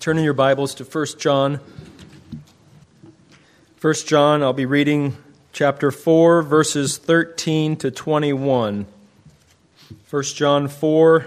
Turn 0.00 0.16
in 0.16 0.22
your 0.22 0.32
Bibles 0.32 0.76
to 0.76 0.84
1 0.84 1.06
John. 1.18 1.58
1 3.80 3.94
John, 4.06 4.44
I'll 4.44 4.52
be 4.52 4.64
reading 4.64 5.16
chapter 5.52 5.90
4, 5.90 6.42
verses 6.42 6.98
13 6.98 7.74
to 7.78 7.90
21. 7.90 8.86
1 10.08 10.22
John 10.22 10.68
4, 10.68 11.26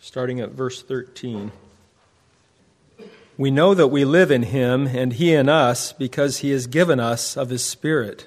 starting 0.00 0.40
at 0.40 0.52
verse 0.52 0.82
13. 0.82 1.52
We 3.36 3.50
know 3.50 3.74
that 3.74 3.88
we 3.88 4.06
live 4.06 4.30
in 4.30 4.44
him 4.44 4.86
and 4.86 5.12
he 5.12 5.34
in 5.34 5.50
us 5.50 5.92
because 5.92 6.38
he 6.38 6.52
has 6.52 6.66
given 6.66 6.98
us 6.98 7.36
of 7.36 7.50
his 7.50 7.62
Spirit. 7.62 8.26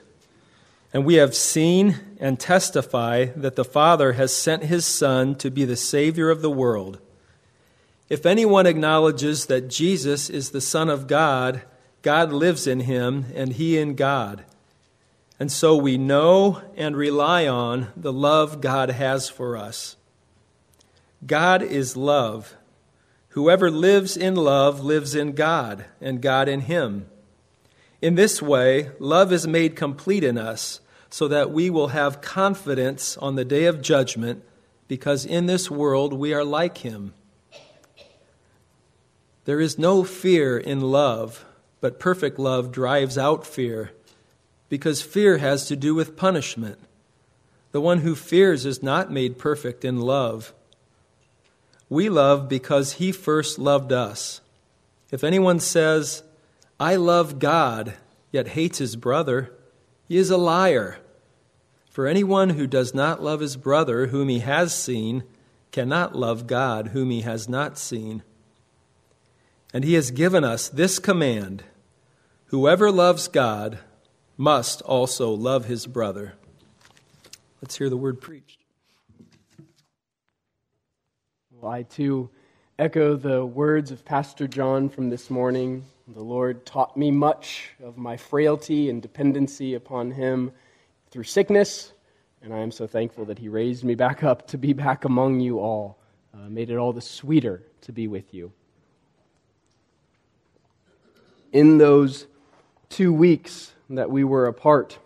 And 0.94 1.06
we 1.06 1.16
have 1.16 1.34
seen 1.34 2.00
and 2.20 2.40
testify 2.40 3.26
that 3.36 3.56
the 3.56 3.66
Father 3.66 4.14
has 4.14 4.32
sent 4.32 4.66
his 4.66 4.86
Son 4.86 5.34
to 5.36 5.50
be 5.50 5.66
the 5.66 5.76
Savior 5.76 6.30
of 6.30 6.44
the 6.44 6.52
world. 6.52 7.00
If 8.10 8.26
anyone 8.26 8.66
acknowledges 8.68 9.46
that 9.48 9.70
Jesus 9.70 10.30
is 10.30 10.52
the 10.52 10.62
Son 10.62 10.90
of 10.90 11.08
God, 11.08 11.62
God 12.02 12.32
lives 12.32 12.68
in 12.68 12.82
him 12.82 13.26
and 13.34 13.54
he 13.54 13.78
in 13.78 13.96
God. 13.96 14.44
And 15.40 15.52
so 15.52 15.76
we 15.76 15.98
know 15.98 16.62
and 16.76 16.96
rely 16.96 17.48
on 17.48 17.92
the 17.98 18.14
love 18.14 18.62
God 18.62 18.90
has 18.92 19.30
for 19.30 19.58
us. 19.58 19.96
God 21.26 21.62
is 21.62 21.98
love. 21.98 22.56
Whoever 23.30 23.72
lives 23.72 24.16
in 24.16 24.36
love 24.36 24.82
lives 24.82 25.16
in 25.16 25.32
God, 25.32 25.86
and 26.00 26.22
God 26.22 26.48
in 26.48 26.62
him. 26.62 27.08
In 28.02 28.16
this 28.16 28.42
way, 28.42 28.92
love 29.00 29.34
is 29.34 29.48
made 29.48 29.76
complete 29.76 30.24
in 30.24 30.38
us, 30.38 30.82
so 31.10 31.28
that 31.28 31.50
we 31.50 31.70
will 31.70 31.88
have 31.88 32.22
confidence 32.22 33.18
on 33.18 33.36
the 33.36 33.46
day 33.46 33.66
of 33.66 33.82
judgment, 33.82 34.44
because 34.88 35.26
in 35.26 35.48
this 35.48 35.72
world 35.72 36.14
we 36.14 36.34
are 36.34 36.44
like 36.44 36.80
him. 36.80 37.14
There 39.46 39.60
is 39.60 39.78
no 39.78 40.04
fear 40.04 40.58
in 40.58 40.80
love, 40.80 41.46
but 41.82 42.00
perfect 42.00 42.40
love 42.40 42.72
drives 42.72 43.18
out 43.18 43.46
fear, 43.46 43.92
because 44.70 45.02
fear 45.02 45.38
has 45.40 45.68
to 45.68 45.76
do 45.76 45.94
with 45.94 46.16
punishment. 46.16 46.80
The 47.74 47.82
one 47.82 48.00
who 48.00 48.16
fears 48.16 48.66
is 48.66 48.82
not 48.82 49.12
made 49.12 49.38
perfect 49.38 49.84
in 49.84 50.00
love. 50.00 50.54
We 51.90 52.08
love 52.08 52.48
because 52.48 52.94
he 52.94 53.12
first 53.12 53.60
loved 53.60 53.92
us. 53.92 54.42
If 55.12 55.24
anyone 55.24 55.60
says, 55.60 56.24
I 56.80 56.96
love 56.96 57.40
God, 57.40 57.94
yet 58.32 58.50
hates 58.50 58.78
his 58.78 58.96
brother, 58.96 59.52
he 60.08 60.18
is 60.18 60.30
a 60.30 60.38
liar. 60.38 61.00
For 61.90 62.08
anyone 62.08 62.52
who 62.52 62.66
does 62.66 62.94
not 62.94 63.22
love 63.22 63.42
his 63.42 63.58
brother 63.58 64.08
whom 64.08 64.30
he 64.30 64.40
has 64.40 64.74
seen 64.74 65.24
cannot 65.72 66.16
love 66.16 66.48
God 66.48 66.88
whom 66.88 67.10
he 67.10 67.22
has 67.22 67.50
not 67.50 67.78
seen. 67.78 68.24
And 69.74 69.84
he 69.84 69.96
has 69.96 70.12
given 70.12 70.44
us 70.44 70.70
this 70.70 71.00
command 71.00 71.64
Whoever 72.48 72.92
loves 72.92 73.28
God 73.28 73.80
must 74.38 74.84
also 74.84 75.32
love 75.32 75.66
his 75.66 75.88
brother. 75.88 76.36
Let's 77.60 77.76
hear 77.76 77.90
the 77.90 77.98
word 77.98 78.22
preached. 78.22 78.60
Well, 81.52 81.72
I 81.72 81.82
too 81.82 82.30
echo 82.78 83.16
the 83.16 83.44
words 83.44 83.90
of 83.90 84.06
Pastor 84.06 84.48
John 84.48 84.90
from 84.90 85.10
this 85.10 85.32
morning. 85.32 85.84
The 86.08 86.24
Lord 86.24 86.64
taught 86.64 86.96
me 86.96 87.10
much 87.10 87.72
of 87.84 87.98
my 87.98 88.18
frailty 88.18 88.92
and 88.92 89.02
dependency 89.02 89.74
upon 89.74 90.12
him 90.12 90.52
through 91.10 91.24
sickness, 91.24 91.94
and 92.44 92.54
I 92.54 92.60
am 92.60 92.72
so 92.72 92.86
thankful 92.86 93.26
that 93.26 93.40
he 93.40 93.50
raised 93.50 93.84
me 93.84 93.96
back 93.96 94.24
up 94.24 94.48
to 94.50 94.60
be 94.60 94.74
back 94.74 95.06
among 95.06 95.40
you 95.40 95.60
all, 95.60 95.98
uh, 96.36 96.50
made 96.50 96.70
it 96.70 96.78
all 96.78 96.94
the 96.94 97.02
sweeter 97.02 97.64
to 97.82 97.92
be 97.92 98.08
with 98.08 98.34
you 98.34 98.52
in 101.54 101.78
those 101.78 102.26
two 102.90 103.14
weeks 103.14 103.72
that 103.92 104.10
we 104.10 104.24
were 104.24 104.48
apart. 104.48 104.98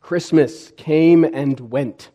Christmas 0.00 0.72
came 0.76 1.24
and 1.24 1.58
went. 1.70 2.10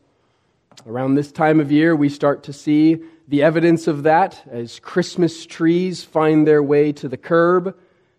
Around 0.86 1.16
this 1.16 1.32
time 1.32 1.60
of 1.60 1.72
year, 1.72 1.96
we 1.96 2.10
start 2.10 2.44
to 2.44 2.54
see 2.54 3.02
the 3.28 3.42
evidence 3.42 3.88
of 3.88 4.04
that 4.04 4.44
as 4.52 4.80
Christmas 4.80 5.46
trees 5.46 6.04
find 6.04 6.46
their 6.46 6.62
way 6.62 6.92
to 6.92 7.08
the 7.08 7.18
curb 7.18 7.76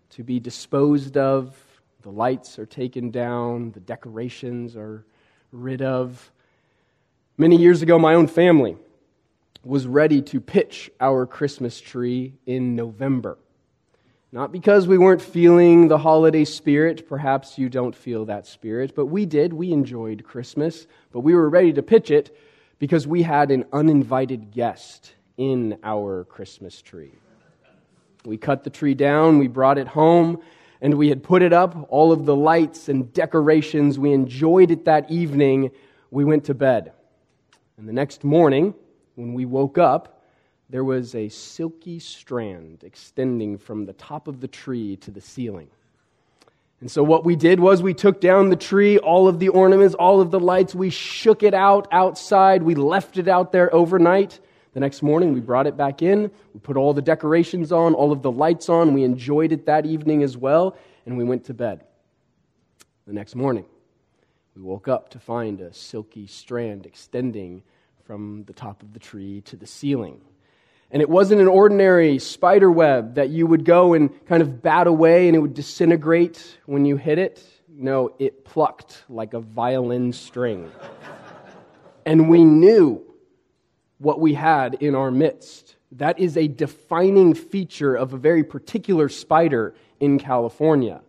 to 0.09 0.23
be 0.23 0.39
disposed 0.39 1.15
of. 1.15 1.55
The 2.01 2.09
lights 2.09 2.57
are 2.57 2.65
taken 2.65 3.11
down, 3.11 3.71
the 3.71 3.79
decorations 3.79 4.75
are 4.75 5.05
rid 5.51 5.81
of. 5.81 6.31
Many 7.37 7.57
years 7.57 7.81
ago, 7.81 7.99
my 7.99 8.15
own 8.15 8.27
family 8.27 8.75
was 9.63 9.85
ready 9.85 10.21
to 10.23 10.41
pitch 10.41 10.89
our 10.99 11.27
Christmas 11.27 11.79
tree 11.79 12.33
in 12.47 12.75
November. 12.75 13.37
Not 14.33 14.53
because 14.53 14.87
we 14.87 14.97
weren't 14.97 15.21
feeling 15.21 15.89
the 15.89 15.97
holiday 15.97 16.45
spirit. 16.45 17.07
Perhaps 17.09 17.57
you 17.57 17.67
don't 17.67 17.93
feel 17.93 18.23
that 18.25 18.47
spirit, 18.47 18.95
but 18.95 19.07
we 19.07 19.25
did. 19.25 19.51
We 19.51 19.73
enjoyed 19.73 20.23
Christmas, 20.23 20.87
but 21.11 21.19
we 21.19 21.35
were 21.35 21.49
ready 21.49 21.73
to 21.73 21.83
pitch 21.83 22.11
it 22.11 22.37
because 22.79 23.05
we 23.05 23.23
had 23.23 23.51
an 23.51 23.65
uninvited 23.73 24.51
guest 24.51 25.15
in 25.35 25.77
our 25.83 26.23
Christmas 26.25 26.81
tree. 26.81 27.11
We 28.23 28.37
cut 28.37 28.63
the 28.63 28.69
tree 28.69 28.93
down, 28.93 29.37
we 29.37 29.47
brought 29.47 29.77
it 29.77 29.87
home, 29.87 30.41
and 30.79 30.93
we 30.93 31.09
had 31.09 31.23
put 31.23 31.41
it 31.41 31.51
up, 31.51 31.87
all 31.89 32.13
of 32.13 32.25
the 32.25 32.35
lights 32.35 32.87
and 32.87 33.11
decorations. 33.11 33.99
We 33.99 34.13
enjoyed 34.13 34.71
it 34.71 34.85
that 34.85 35.11
evening. 35.11 35.71
We 36.09 36.23
went 36.23 36.45
to 36.45 36.53
bed. 36.53 36.93
And 37.77 37.85
the 37.85 37.93
next 37.93 38.23
morning, 38.23 38.75
when 39.15 39.33
we 39.33 39.45
woke 39.45 39.77
up, 39.77 40.20
there 40.71 40.83
was 40.85 41.13
a 41.15 41.27
silky 41.27 41.99
strand 41.99 42.83
extending 42.83 43.57
from 43.57 43.85
the 43.85 43.93
top 43.93 44.29
of 44.29 44.39
the 44.39 44.47
tree 44.47 44.95
to 44.95 45.11
the 45.11 45.19
ceiling. 45.19 45.67
And 46.79 46.89
so, 46.89 47.03
what 47.03 47.25
we 47.25 47.35
did 47.35 47.59
was 47.59 47.83
we 47.83 47.93
took 47.93 48.21
down 48.21 48.49
the 48.49 48.55
tree, 48.55 48.97
all 48.97 49.27
of 49.27 49.37
the 49.37 49.49
ornaments, 49.49 49.93
all 49.93 50.21
of 50.21 50.31
the 50.31 50.39
lights, 50.39 50.73
we 50.73 50.89
shook 50.89 51.43
it 51.43 51.53
out 51.53 51.87
outside, 51.91 52.63
we 52.63 52.73
left 52.73 53.17
it 53.17 53.27
out 53.27 53.51
there 53.51 53.73
overnight. 53.75 54.39
The 54.73 54.79
next 54.79 55.03
morning, 55.03 55.33
we 55.33 55.41
brought 55.41 55.67
it 55.67 55.75
back 55.75 56.01
in, 56.01 56.31
we 56.53 56.59
put 56.61 56.77
all 56.77 56.93
the 56.93 57.01
decorations 57.01 57.73
on, 57.73 57.93
all 57.93 58.13
of 58.13 58.21
the 58.21 58.31
lights 58.31 58.69
on, 58.69 58.93
we 58.93 59.03
enjoyed 59.03 59.51
it 59.51 59.65
that 59.65 59.85
evening 59.85 60.23
as 60.23 60.37
well, 60.37 60.77
and 61.05 61.17
we 61.17 61.25
went 61.25 61.43
to 61.45 61.53
bed. 61.53 61.83
The 63.05 63.13
next 63.13 63.35
morning, 63.35 63.65
we 64.55 64.61
woke 64.61 64.87
up 64.87 65.09
to 65.09 65.19
find 65.19 65.59
a 65.59 65.73
silky 65.73 66.25
strand 66.25 66.85
extending 66.85 67.61
from 68.05 68.45
the 68.45 68.53
top 68.53 68.81
of 68.81 68.93
the 68.93 68.99
tree 68.99 69.41
to 69.41 69.57
the 69.57 69.67
ceiling. 69.67 70.21
And 70.91 71.01
it 71.01 71.09
wasn't 71.09 71.39
an 71.39 71.47
ordinary 71.47 72.19
spider 72.19 72.69
web 72.69 73.15
that 73.15 73.29
you 73.29 73.47
would 73.47 73.63
go 73.63 73.93
and 73.93 74.09
kind 74.25 74.41
of 74.41 74.61
bat 74.61 74.87
away 74.87 75.27
and 75.27 75.35
it 75.35 75.39
would 75.39 75.53
disintegrate 75.53 76.57
when 76.65 76.83
you 76.83 76.97
hit 76.97 77.17
it. 77.17 77.41
No, 77.69 78.13
it 78.19 78.43
plucked 78.43 79.05
like 79.07 79.33
a 79.33 79.39
violin 79.39 80.11
string. 80.11 80.69
and 82.05 82.29
we 82.29 82.43
knew 82.43 83.01
what 83.99 84.19
we 84.19 84.33
had 84.33 84.75
in 84.75 84.93
our 84.93 85.11
midst. 85.11 85.77
That 85.93 86.19
is 86.19 86.35
a 86.35 86.47
defining 86.47 87.33
feature 87.35 87.95
of 87.95 88.13
a 88.13 88.17
very 88.17 88.43
particular 88.43 89.07
spider 89.07 89.73
in 90.01 90.19
California. 90.19 91.01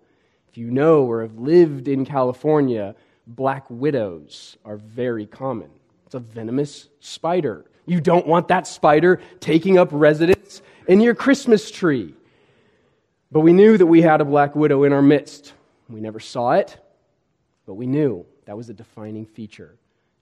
If 0.48 0.58
you 0.58 0.70
know 0.70 1.04
or 1.04 1.22
have 1.22 1.38
lived 1.38 1.88
in 1.88 2.04
California, 2.04 2.94
black 3.26 3.64
widows 3.68 4.56
are 4.64 4.76
very 4.76 5.26
common. 5.26 5.70
It's 6.06 6.14
a 6.14 6.20
venomous 6.20 6.88
spider. 7.00 7.64
You 7.86 8.00
don't 8.00 8.26
want 8.26 8.48
that 8.48 8.66
spider 8.66 9.20
taking 9.40 9.78
up 9.78 9.88
residence 9.92 10.62
in 10.86 11.00
your 11.00 11.14
Christmas 11.14 11.70
tree. 11.70 12.14
But 13.30 13.40
we 13.40 13.52
knew 13.52 13.78
that 13.78 13.86
we 13.86 14.02
had 14.02 14.20
a 14.20 14.24
black 14.24 14.54
widow 14.54 14.84
in 14.84 14.92
our 14.92 15.02
midst. 15.02 15.54
We 15.88 16.00
never 16.00 16.20
saw 16.20 16.52
it, 16.52 16.78
but 17.66 17.74
we 17.74 17.86
knew 17.86 18.26
that 18.44 18.56
was 18.56 18.68
a 18.68 18.74
defining 18.74 19.26
feature. 19.26 19.76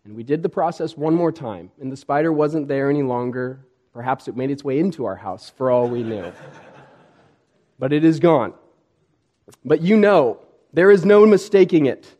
And 0.05 0.15
we 0.15 0.23
did 0.23 0.43
the 0.43 0.49
process 0.49 0.97
one 0.97 1.15
more 1.15 1.33
time, 1.33 1.71
and 1.81 1.93
the 1.93 1.97
spider 1.97 2.33
wasn't 2.33 2.69
there 2.69 2.89
any 2.89 3.03
longer. 3.03 3.67
Perhaps 3.93 4.29
it 4.29 4.37
made 4.37 4.51
its 4.51 4.65
way 4.65 4.79
into 4.79 5.05
our 5.05 5.17
house, 5.17 5.51
for 5.51 5.71
all 5.71 5.89
we 5.89 6.03
knew. 6.03 6.33
but 7.79 7.93
it 7.93 8.05
is 8.05 8.21
gone. 8.21 8.55
But 9.65 9.83
you 9.83 9.97
know, 9.97 10.41
there 10.73 10.91
is 10.91 11.05
no 11.05 11.27
mistaking 11.27 11.87
it. 11.87 12.17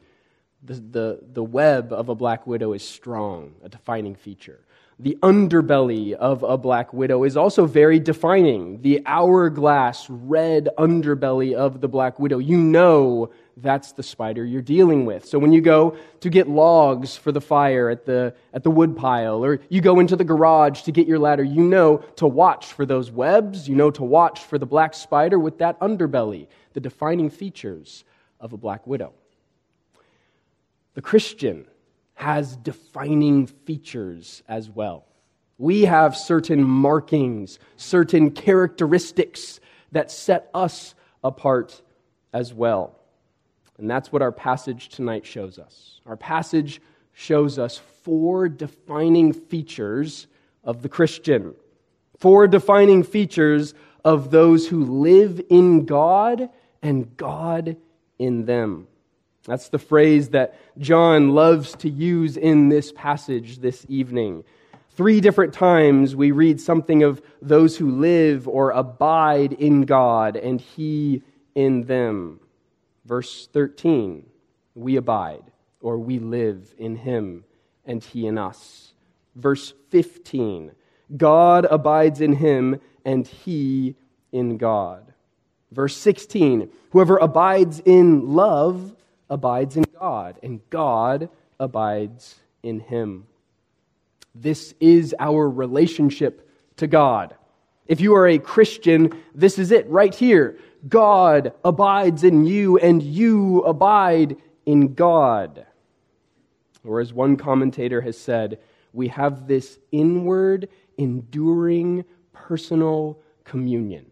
The, 0.63 0.75
the, 0.75 1.21
the 1.33 1.45
web 1.45 1.93
of 1.93 2.11
a 2.11 2.15
black 2.15 2.47
widow 2.47 2.75
is 2.75 2.87
strong, 2.87 3.55
a 3.63 3.69
defining 3.69 4.15
feature 4.15 4.61
the 5.03 5.17
underbelly 5.23 6.13
of 6.13 6.43
a 6.43 6.59
black 6.59 6.93
widow 6.93 7.25
is 7.25 7.35
also 7.35 7.65
very 7.65 7.99
defining. 7.99 8.83
The 8.83 9.03
hourglass 9.07 10.11
red 10.11 10.69
underbelly 10.77 11.55
of 11.55 11.81
the 11.81 11.89
black 11.89 12.19
widow. 12.19 12.37
You 12.37 12.59
know 12.59 13.31
that's 13.57 13.93
the 13.93 14.03
spider 14.03 14.45
you're 14.45 14.61
dealing 14.61 15.07
with. 15.07 15.25
So 15.25 15.39
when 15.39 15.53
you 15.53 15.63
go 15.63 15.97
to 16.21 16.29
get 16.29 16.51
logs 16.51 17.17
for 17.17 17.33
the 17.33 17.41
fire 17.41 17.89
at 17.89 18.05
the, 18.05 18.35
at 18.53 18.63
the 18.63 18.71
wood 18.71 18.95
pile, 18.95 19.43
or 19.43 19.61
you 19.71 19.81
go 19.81 20.01
into 20.01 20.17
the 20.17 20.25
garage 20.25 20.83
to 20.83 20.93
get 20.93 21.07
your 21.07 21.19
ladder, 21.19 21.45
you 21.45 21.63
know 21.63 21.99
to 22.17 22.27
watch 22.27 22.67
for 22.75 22.85
those 22.85 23.11
webs. 23.11 23.67
You 23.69 23.77
know 23.77 23.91
to 23.93 24.05
watch 24.05 24.41
for 24.41 24.59
the 24.59 24.67
black 24.67 24.93
spider 24.93 25.39
with 25.39 25.59
that 25.59 25.81
underbelly, 25.81 26.47
the 26.75 26.81
defining 26.81 27.31
features 27.31 28.05
of 28.39 28.53
a 28.53 28.59
black 28.59 28.87
widow. 28.87 29.15
The 30.93 31.03
Christian 31.03 31.67
has 32.21 32.55
defining 32.57 33.47
features 33.47 34.43
as 34.47 34.69
well. 34.69 35.07
We 35.57 35.87
have 35.87 36.15
certain 36.15 36.63
markings, 36.63 37.59
certain 37.77 38.31
characteristics 38.31 39.59
that 39.93 40.11
set 40.11 40.51
us 40.53 40.95
apart 41.25 41.81
as 42.35 42.53
well. 42.53 42.95
And 43.79 43.91
that's 43.91 44.13
what 44.13 44.21
our 44.21 44.33
passage 44.33 44.91
tonight 44.91 45.25
shows 45.25 45.59
us. 45.59 46.03
Our 46.05 46.19
passage 46.19 46.83
shows 47.15 47.59
us 47.59 47.81
four 48.03 48.51
defining 48.51 49.33
features 49.33 50.27
of 50.63 50.83
the 50.83 50.91
Christian, 50.91 51.55
four 52.19 52.47
defining 52.47 53.03
features 53.03 53.73
of 54.05 54.31
those 54.31 54.69
who 54.69 54.85
live 54.85 55.41
in 55.49 55.87
God 55.87 56.51
and 56.83 57.17
God 57.17 57.79
in 58.19 58.45
them. 58.45 58.89
That's 59.45 59.69
the 59.69 59.79
phrase 59.79 60.31
that 60.31 60.59
John 60.79 61.35
loves 61.35 61.75
to 61.77 61.89
use 61.89 62.37
in 62.37 62.69
this 62.69 62.93
passage 62.93 63.59
this 63.59 63.87
evening. 63.89 64.45
Three 64.91 65.21
different 65.21 65.55
times 65.55 66.15
we 66.15 66.31
read 66.31 66.61
something 66.61 67.03
of 67.03 67.23
those 67.41 67.77
who 67.77 67.91
live 67.91 68.47
or 68.47 68.71
abide 68.71 69.55
in 69.55 69.83
God 69.83 70.37
and 70.37 70.61
He 70.61 71.23
in 71.55 71.85
them. 71.85 72.41
Verse 73.07 73.49
13, 73.53 74.27
we 74.75 74.97
abide 74.97 75.45
or 75.81 75.99
we 75.99 76.19
live 76.19 76.75
in 76.77 76.97
Him 76.97 77.45
and 77.87 78.05
He 78.05 78.27
in 78.27 78.37
us. 78.37 78.93
Verse 79.37 79.73
15, 79.89 80.73
God 81.17 81.67
abides 81.71 82.21
in 82.21 82.35
Him 82.35 82.81
and 83.05 83.27
He 83.27 83.95
in 84.33 84.59
God. 84.59 85.15
Verse 85.73 85.97
16, 85.97 86.69
whoever 86.91 87.17
abides 87.17 87.81
in 87.87 88.35
love 88.35 88.95
abides 89.31 89.77
in 89.77 89.85
God, 89.99 90.39
and 90.43 90.61
God 90.69 91.31
abides 91.59 92.41
in 92.63 92.81
him. 92.81 93.27
This 94.35 94.75
is 94.81 95.15
our 95.19 95.49
relationship 95.49 96.49
to 96.77 96.87
God. 96.87 97.35
If 97.87 98.01
you 98.01 98.15
are 98.15 98.29
a 98.29 98.39
Christian, 98.39 99.13
this 99.35 99.59
is 99.59 99.71
it 99.71 99.89
right 99.89 100.15
here. 100.15 100.59
God 100.89 101.53
abides 101.65 102.25
in 102.25 102.45
you, 102.45 102.79
and 102.79 103.03
you 103.03 103.63
abide 103.63 104.37
in 104.67 104.95
God. 104.95 105.67
Or, 106.85 107.01
as 107.01 107.13
one 107.13 107.37
commentator 107.37 108.01
has 108.01 108.19
said, 108.19 108.59
we 108.93 109.09
have 109.09 109.47
this 109.47 109.79
inward, 109.93 110.69
enduring, 110.97 112.05
personal 112.33 113.19
communion. 113.45 114.07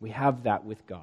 We 0.00 0.10
have 0.10 0.44
that 0.44 0.64
with 0.64 0.86
God. 0.86 1.02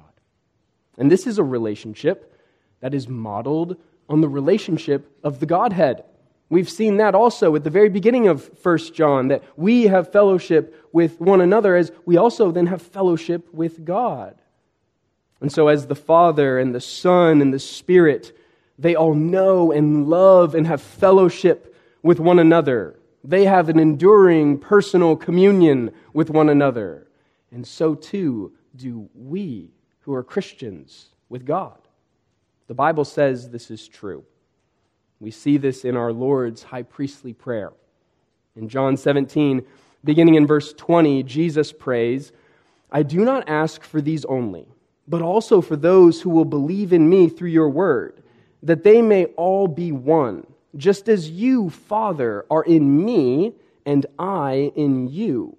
And 0.96 1.10
this 1.10 1.26
is 1.26 1.38
a 1.38 1.44
relationship 1.44 2.34
that 2.80 2.94
is 2.94 3.08
modeled 3.08 3.76
on 4.08 4.20
the 4.20 4.28
relationship 4.28 5.10
of 5.22 5.40
the 5.40 5.46
Godhead. 5.46 6.04
We've 6.50 6.68
seen 6.68 6.96
that 6.96 7.14
also 7.14 7.54
at 7.56 7.64
the 7.64 7.70
very 7.70 7.90
beginning 7.90 8.26
of 8.28 8.50
1 8.62 8.78
John, 8.94 9.28
that 9.28 9.42
we 9.56 9.84
have 9.84 10.12
fellowship 10.12 10.88
with 10.92 11.20
one 11.20 11.40
another 11.40 11.76
as 11.76 11.92
we 12.06 12.16
also 12.16 12.50
then 12.50 12.66
have 12.66 12.80
fellowship 12.80 13.52
with 13.52 13.84
God. 13.84 14.40
And 15.40 15.52
so, 15.52 15.68
as 15.68 15.86
the 15.86 15.94
Father 15.94 16.58
and 16.58 16.74
the 16.74 16.80
Son 16.80 17.42
and 17.42 17.52
the 17.52 17.58
Spirit, 17.58 18.36
they 18.78 18.94
all 18.94 19.14
know 19.14 19.72
and 19.72 20.08
love 20.08 20.54
and 20.54 20.66
have 20.66 20.80
fellowship 20.80 21.76
with 22.02 22.18
one 22.18 22.38
another. 22.38 22.98
They 23.24 23.44
have 23.44 23.68
an 23.68 23.78
enduring 23.78 24.58
personal 24.58 25.16
communion 25.16 25.92
with 26.12 26.30
one 26.30 26.48
another. 26.48 27.08
And 27.50 27.66
so 27.66 27.94
too 27.94 28.52
do 28.76 29.08
we 29.14 29.70
who 30.00 30.14
are 30.14 30.22
Christians 30.22 31.08
with 31.28 31.44
God. 31.44 31.78
The 32.68 32.74
Bible 32.74 33.04
says 33.04 33.48
this 33.48 33.70
is 33.70 33.88
true. 33.88 34.24
We 35.20 35.30
see 35.30 35.56
this 35.56 35.84
in 35.84 35.96
our 35.96 36.12
Lord's 36.12 36.62
high 36.62 36.82
priestly 36.82 37.32
prayer. 37.32 37.72
In 38.54 38.68
John 38.68 38.96
17, 38.96 39.64
beginning 40.04 40.34
in 40.34 40.46
verse 40.46 40.72
20, 40.74 41.22
Jesus 41.24 41.72
prays, 41.72 42.30
I 42.92 43.02
do 43.02 43.24
not 43.24 43.48
ask 43.48 43.82
for 43.82 44.00
these 44.00 44.24
only, 44.26 44.66
but 45.08 45.22
also 45.22 45.60
for 45.60 45.76
those 45.76 46.20
who 46.20 46.30
will 46.30 46.44
believe 46.44 46.92
in 46.92 47.08
me 47.08 47.28
through 47.28 47.50
your 47.50 47.70
word, 47.70 48.22
that 48.62 48.84
they 48.84 49.02
may 49.02 49.24
all 49.36 49.66
be 49.66 49.90
one, 49.90 50.46
just 50.76 51.08
as 51.08 51.30
you, 51.30 51.70
Father, 51.70 52.44
are 52.50 52.64
in 52.64 53.04
me 53.04 53.54
and 53.86 54.04
I 54.18 54.72
in 54.76 55.08
you, 55.08 55.56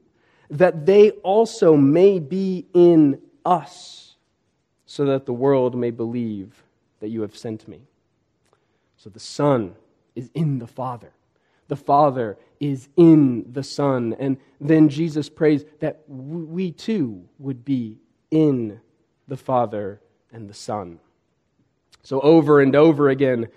that 0.51 0.85
they 0.85 1.11
also 1.11 1.75
may 1.75 2.19
be 2.19 2.67
in 2.73 3.19
us, 3.45 4.15
so 4.85 5.05
that 5.05 5.25
the 5.25 5.33
world 5.33 5.75
may 5.75 5.91
believe 5.91 6.63
that 6.99 7.09
you 7.09 7.21
have 7.21 7.37
sent 7.37 7.67
me. 7.67 7.81
So 8.97 9.09
the 9.09 9.19
Son 9.19 9.75
is 10.15 10.29
in 10.33 10.59
the 10.59 10.67
Father. 10.67 11.11
The 11.69 11.75
Father 11.75 12.37
is 12.59 12.89
in 12.97 13.45
the 13.51 13.63
Son. 13.63 14.15
And 14.19 14.37
then 14.59 14.89
Jesus 14.89 15.29
prays 15.29 15.63
that 15.79 16.01
we 16.07 16.71
too 16.71 17.23
would 17.37 17.63
be 17.63 17.97
in 18.31 18.81
the 19.27 19.37
Father 19.37 20.01
and 20.31 20.49
the 20.49 20.53
Son. 20.53 20.99
So, 22.03 22.19
over 22.21 22.59
and 22.59 22.75
over 22.75 23.09
again 23.09 23.47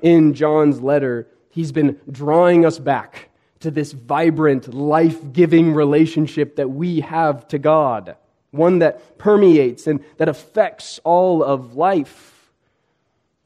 in 0.00 0.34
John's 0.34 0.80
letter, 0.80 1.28
he's 1.50 1.72
been 1.72 2.00
drawing 2.10 2.64
us 2.64 2.78
back 2.78 3.28
to 3.60 3.70
this 3.70 3.92
vibrant, 3.92 4.72
life 4.72 5.32
giving 5.32 5.74
relationship 5.74 6.56
that 6.56 6.70
we 6.70 7.00
have 7.00 7.48
to 7.48 7.58
God, 7.58 8.16
one 8.50 8.78
that 8.78 9.18
permeates 9.18 9.86
and 9.86 10.04
that 10.16 10.28
affects 10.28 11.00
all 11.04 11.42
of 11.42 11.74
life 11.74 12.37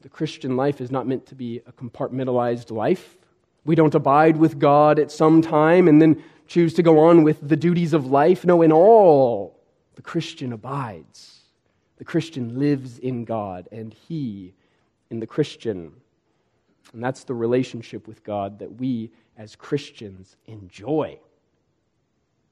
the 0.03 0.09
Christian 0.09 0.57
life 0.57 0.81
is 0.81 0.91
not 0.91 1.07
meant 1.07 1.25
to 1.27 1.35
be 1.35 1.61
a 1.65 1.71
compartmentalized 1.71 2.71
life. 2.71 3.17
We 3.65 3.73
don't 3.73 3.95
abide 3.95 4.35
with 4.35 4.59
God 4.59 4.99
at 4.99 5.11
some 5.11 5.41
time 5.41 5.87
and 5.87 6.01
then 6.01 6.21
choose 6.45 6.73
to 6.73 6.83
go 6.83 6.99
on 6.99 7.23
with 7.23 7.47
the 7.47 7.55
duties 7.55 7.93
of 7.93 8.07
life. 8.07 8.45
No, 8.45 8.61
in 8.61 8.73
all, 8.73 9.59
the 9.95 10.01
Christian 10.01 10.51
abides. 10.51 11.39
The 11.97 12.03
Christian 12.03 12.59
lives 12.59 12.99
in 12.99 13.23
God, 13.23 13.69
and 13.71 13.93
He 13.93 14.53
in 15.09 15.21
the 15.21 15.27
Christian. 15.27 15.93
And 16.91 17.01
that's 17.01 17.23
the 17.23 17.33
relationship 17.33 18.05
with 18.05 18.25
God 18.25 18.59
that 18.59 18.75
we 18.75 19.11
as 19.37 19.55
Christians 19.55 20.35
enjoy. 20.47 21.17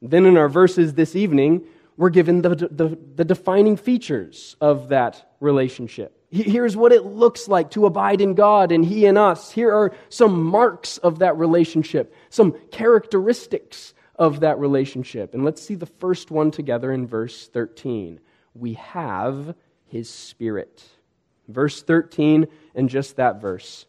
Then, 0.02 0.26
in 0.26 0.38
our 0.38 0.48
verses 0.50 0.94
this 0.94 1.18
evening, 1.18 1.66
we're 1.98 2.10
given 2.10 2.42
the, 2.42 2.56
the, 2.56 2.98
the 3.16 3.26
defining 3.26 3.76
features 3.76 4.56
of 4.62 4.88
that 4.90 5.34
relationship. 5.42 6.21
Here's 6.32 6.78
what 6.78 6.94
it 6.94 7.06
looks 7.06 7.50
like 7.50 7.72
to 7.72 7.86
abide 7.86 8.22
in 8.22 8.36
God 8.36 8.72
and 8.72 8.86
He 8.86 9.06
in 9.06 9.18
us. 9.18 9.52
Here 9.52 9.70
are 9.70 9.94
some 10.08 10.42
marks 10.42 10.98
of 11.00 11.20
that 11.20 11.38
relationship, 11.38 12.16
some 12.30 12.54
characteristics 12.72 13.94
of 14.16 14.40
that 14.40 14.58
relationship. 14.58 15.34
And 15.34 15.44
let's 15.44 15.62
see 15.62 15.76
the 15.76 15.86
first 15.86 16.32
one 16.32 16.50
together 16.50 16.94
in 16.94 17.06
verse 17.06 17.50
13. 17.50 18.22
We 18.56 18.76
have 18.76 19.56
His 19.88 20.10
Spirit. 20.10 20.86
Verse 21.50 21.84
13, 21.84 22.48
and 22.76 22.90
just 22.90 23.18
that 23.18 23.42
verse. 23.42 23.86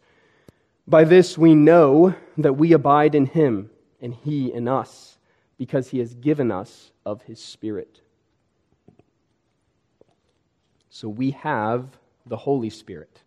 By 0.85 1.05
this 1.05 1.37
we 1.37 1.55
know 1.55 2.13
that 2.37 2.57
we 2.57 2.73
abide 2.73 3.15
in 3.15 3.25
Him 3.25 3.69
and 4.01 4.13
He 4.13 4.51
in 4.51 4.67
us, 4.67 5.17
because 5.57 5.89
He 5.89 5.99
has 5.99 6.13
given 6.13 6.51
us 6.51 6.91
of 7.05 7.21
His 7.21 7.39
Spirit. 7.39 8.01
So 10.89 11.07
we 11.07 11.31
have 11.31 11.87
the 12.25 12.37
Holy 12.37 12.69
Spirit. 12.69 13.21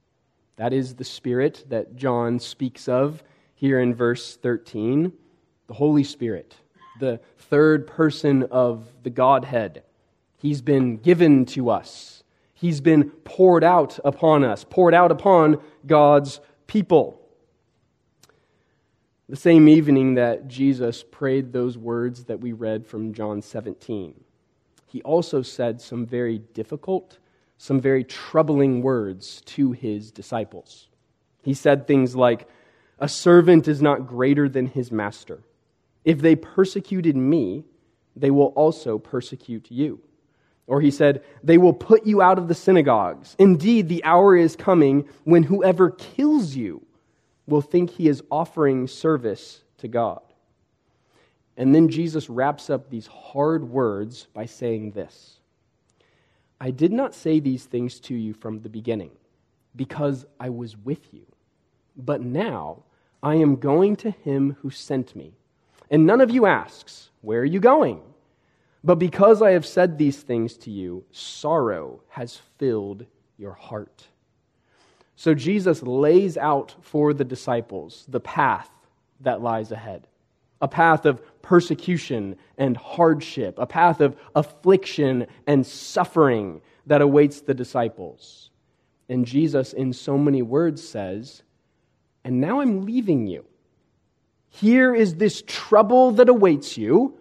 That 0.56 0.72
is 0.72 0.94
the 0.94 1.04
Spirit 1.04 1.64
that 1.68 1.96
John 1.96 2.38
speaks 2.38 2.88
of 2.88 3.22
here 3.54 3.80
in 3.80 3.94
verse 3.94 4.36
13. 4.36 5.12
The 5.66 5.74
Holy 5.74 6.04
Spirit, 6.04 6.54
the 7.00 7.20
third 7.38 7.86
person 7.86 8.44
of 8.44 8.86
the 9.02 9.10
Godhead. 9.10 9.82
He's 10.36 10.62
been 10.62 10.96
given 10.96 11.44
to 11.46 11.70
us, 11.70 12.22
He's 12.54 12.80
been 12.80 13.10
poured 13.10 13.64
out 13.64 13.98
upon 14.04 14.42
us, 14.42 14.64
poured 14.64 14.94
out 14.94 15.12
upon 15.12 15.60
God's 15.86 16.40
people. 16.66 17.20
The 19.28 19.36
same 19.36 19.68
evening 19.68 20.14
that 20.14 20.46
Jesus 20.46 21.02
prayed 21.02 21.52
those 21.52 21.76
words 21.76 22.24
that 22.24 22.40
we 22.40 22.52
read 22.52 22.86
from 22.86 23.12
John 23.12 23.42
17, 23.42 24.14
he 24.86 25.02
also 25.02 25.42
said 25.42 25.80
some 25.80 26.06
very 26.06 26.38
difficult 26.38 27.18
some 27.58 27.80
very 27.80 28.04
troubling 28.04 28.82
words 28.82 29.40
to 29.46 29.72
his 29.72 30.10
disciples. 30.10 30.88
He 31.42 31.54
said 31.54 31.86
things 31.86 32.14
like, 32.14 32.48
A 32.98 33.08
servant 33.08 33.68
is 33.68 33.80
not 33.80 34.06
greater 34.06 34.48
than 34.48 34.66
his 34.66 34.92
master. 34.92 35.42
If 36.04 36.18
they 36.18 36.36
persecuted 36.36 37.16
me, 37.16 37.64
they 38.14 38.30
will 38.30 38.48
also 38.56 38.98
persecute 38.98 39.70
you. 39.70 40.00
Or 40.66 40.80
he 40.80 40.90
said, 40.90 41.24
They 41.42 41.58
will 41.58 41.72
put 41.72 42.06
you 42.06 42.20
out 42.20 42.38
of 42.38 42.48
the 42.48 42.54
synagogues. 42.54 43.36
Indeed, 43.38 43.88
the 43.88 44.04
hour 44.04 44.36
is 44.36 44.56
coming 44.56 45.08
when 45.24 45.44
whoever 45.44 45.90
kills 45.90 46.54
you 46.54 46.84
will 47.46 47.62
think 47.62 47.90
he 47.90 48.08
is 48.08 48.22
offering 48.30 48.86
service 48.88 49.62
to 49.78 49.88
God. 49.88 50.20
And 51.56 51.74
then 51.74 51.88
Jesus 51.88 52.28
wraps 52.28 52.68
up 52.68 52.90
these 52.90 53.06
hard 53.06 53.68
words 53.68 54.26
by 54.34 54.46
saying 54.46 54.90
this 54.90 55.38
I 56.60 56.70
did 56.70 56.92
not 56.92 57.14
say 57.14 57.40
these 57.40 57.64
things 57.64 58.00
to 58.00 58.14
you 58.14 58.32
from 58.32 58.60
the 58.60 58.68
beginning, 58.68 59.10
because 59.74 60.24
I 60.40 60.50
was 60.50 60.76
with 60.76 61.12
you. 61.12 61.26
But 61.96 62.22
now 62.22 62.84
I 63.22 63.36
am 63.36 63.56
going 63.56 63.96
to 63.96 64.10
him 64.10 64.56
who 64.60 64.70
sent 64.70 65.14
me, 65.16 65.34
And 65.90 66.06
none 66.06 66.20
of 66.20 66.30
you 66.30 66.46
asks, 66.46 67.10
Where 67.20 67.40
are 67.40 67.44
you 67.44 67.60
going? 67.60 68.00
But 68.82 68.96
because 68.96 69.42
I 69.42 69.50
have 69.50 69.66
said 69.66 69.98
these 69.98 70.22
things 70.22 70.56
to 70.58 70.70
you, 70.70 71.04
sorrow 71.10 72.02
has 72.08 72.40
filled 72.58 73.06
your 73.36 73.52
heart. 73.52 74.06
So 75.16 75.34
Jesus 75.34 75.82
lays 75.82 76.36
out 76.36 76.74
for 76.80 77.12
the 77.12 77.24
disciples 77.24 78.04
the 78.08 78.20
path 78.20 78.70
that 79.20 79.42
lies 79.42 79.72
ahead 79.72 80.06
a 80.60 80.68
path 80.68 81.04
of 81.04 81.22
persecution 81.42 82.36
and 82.58 82.76
hardship, 82.76 83.58
a 83.58 83.66
path 83.66 84.00
of 84.00 84.16
affliction 84.34 85.26
and 85.46 85.66
suffering 85.66 86.60
that 86.86 87.02
awaits 87.02 87.42
the 87.42 87.54
disciples. 87.54 88.50
And 89.08 89.26
Jesus, 89.26 89.72
in 89.72 89.92
so 89.92 90.18
many 90.18 90.42
words, 90.42 90.86
says, 90.86 91.42
And 92.24 92.40
now 92.40 92.60
I'm 92.60 92.84
leaving 92.84 93.26
you. 93.26 93.44
Here 94.48 94.94
is 94.94 95.16
this 95.16 95.42
trouble 95.46 96.12
that 96.12 96.28
awaits 96.28 96.78
you, 96.78 97.18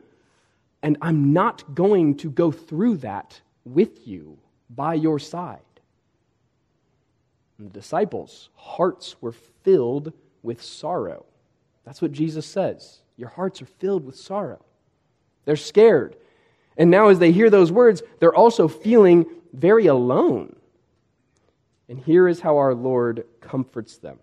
and 0.82 0.98
I'm 1.02 1.34
not 1.34 1.76
going 1.76 2.18
to 2.18 2.30
go 2.30 2.52
through 2.52 2.98
that 2.98 3.42
with 3.66 4.08
you 4.08 4.38
by 4.70 4.94
your 4.94 5.20
side. 5.20 5.60
And 7.58 7.68
the 7.68 7.74
disciples' 7.74 8.50
hearts 8.56 9.16
were 9.22 9.34
filled 9.64 10.14
with 10.44 10.62
sorrow. 10.62 11.26
That's 11.84 12.02
what 12.02 12.12
Jesus 12.12 12.46
says. 12.46 13.02
Your 13.18 13.30
hearts 13.30 13.62
are 13.62 13.68
filled 13.68 14.06
with 14.06 14.16
sorrow. 14.16 14.64
They're 15.46 15.56
scared. 15.56 16.16
And 16.78 16.92
now, 16.92 17.08
as 17.08 17.20
they 17.20 17.32
hear 17.32 17.50
those 17.50 17.72
words, 17.72 18.04
they're 18.20 18.36
also 18.36 18.68
feeling 18.68 19.26
very 19.54 19.88
alone. 19.88 20.56
And 21.88 22.00
here 22.00 22.28
is 22.28 22.42
how 22.42 22.58
our 22.58 22.74
Lord 22.74 23.26
comforts 23.42 23.98
them 23.98 24.20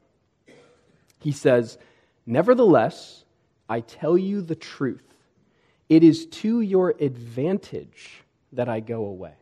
He 1.21 1.33
says, 1.33 1.79
Nevertheless, 2.27 3.25
I 3.69 3.81
tell 3.81 4.19
you 4.19 4.43
the 4.43 4.55
truth. 4.55 5.03
It 5.89 6.03
is 6.05 6.27
to 6.27 6.61
your 6.61 6.95
advantage 7.01 8.23
that 8.53 8.69
I 8.69 8.81
go 8.81 9.05
away. 9.05 9.35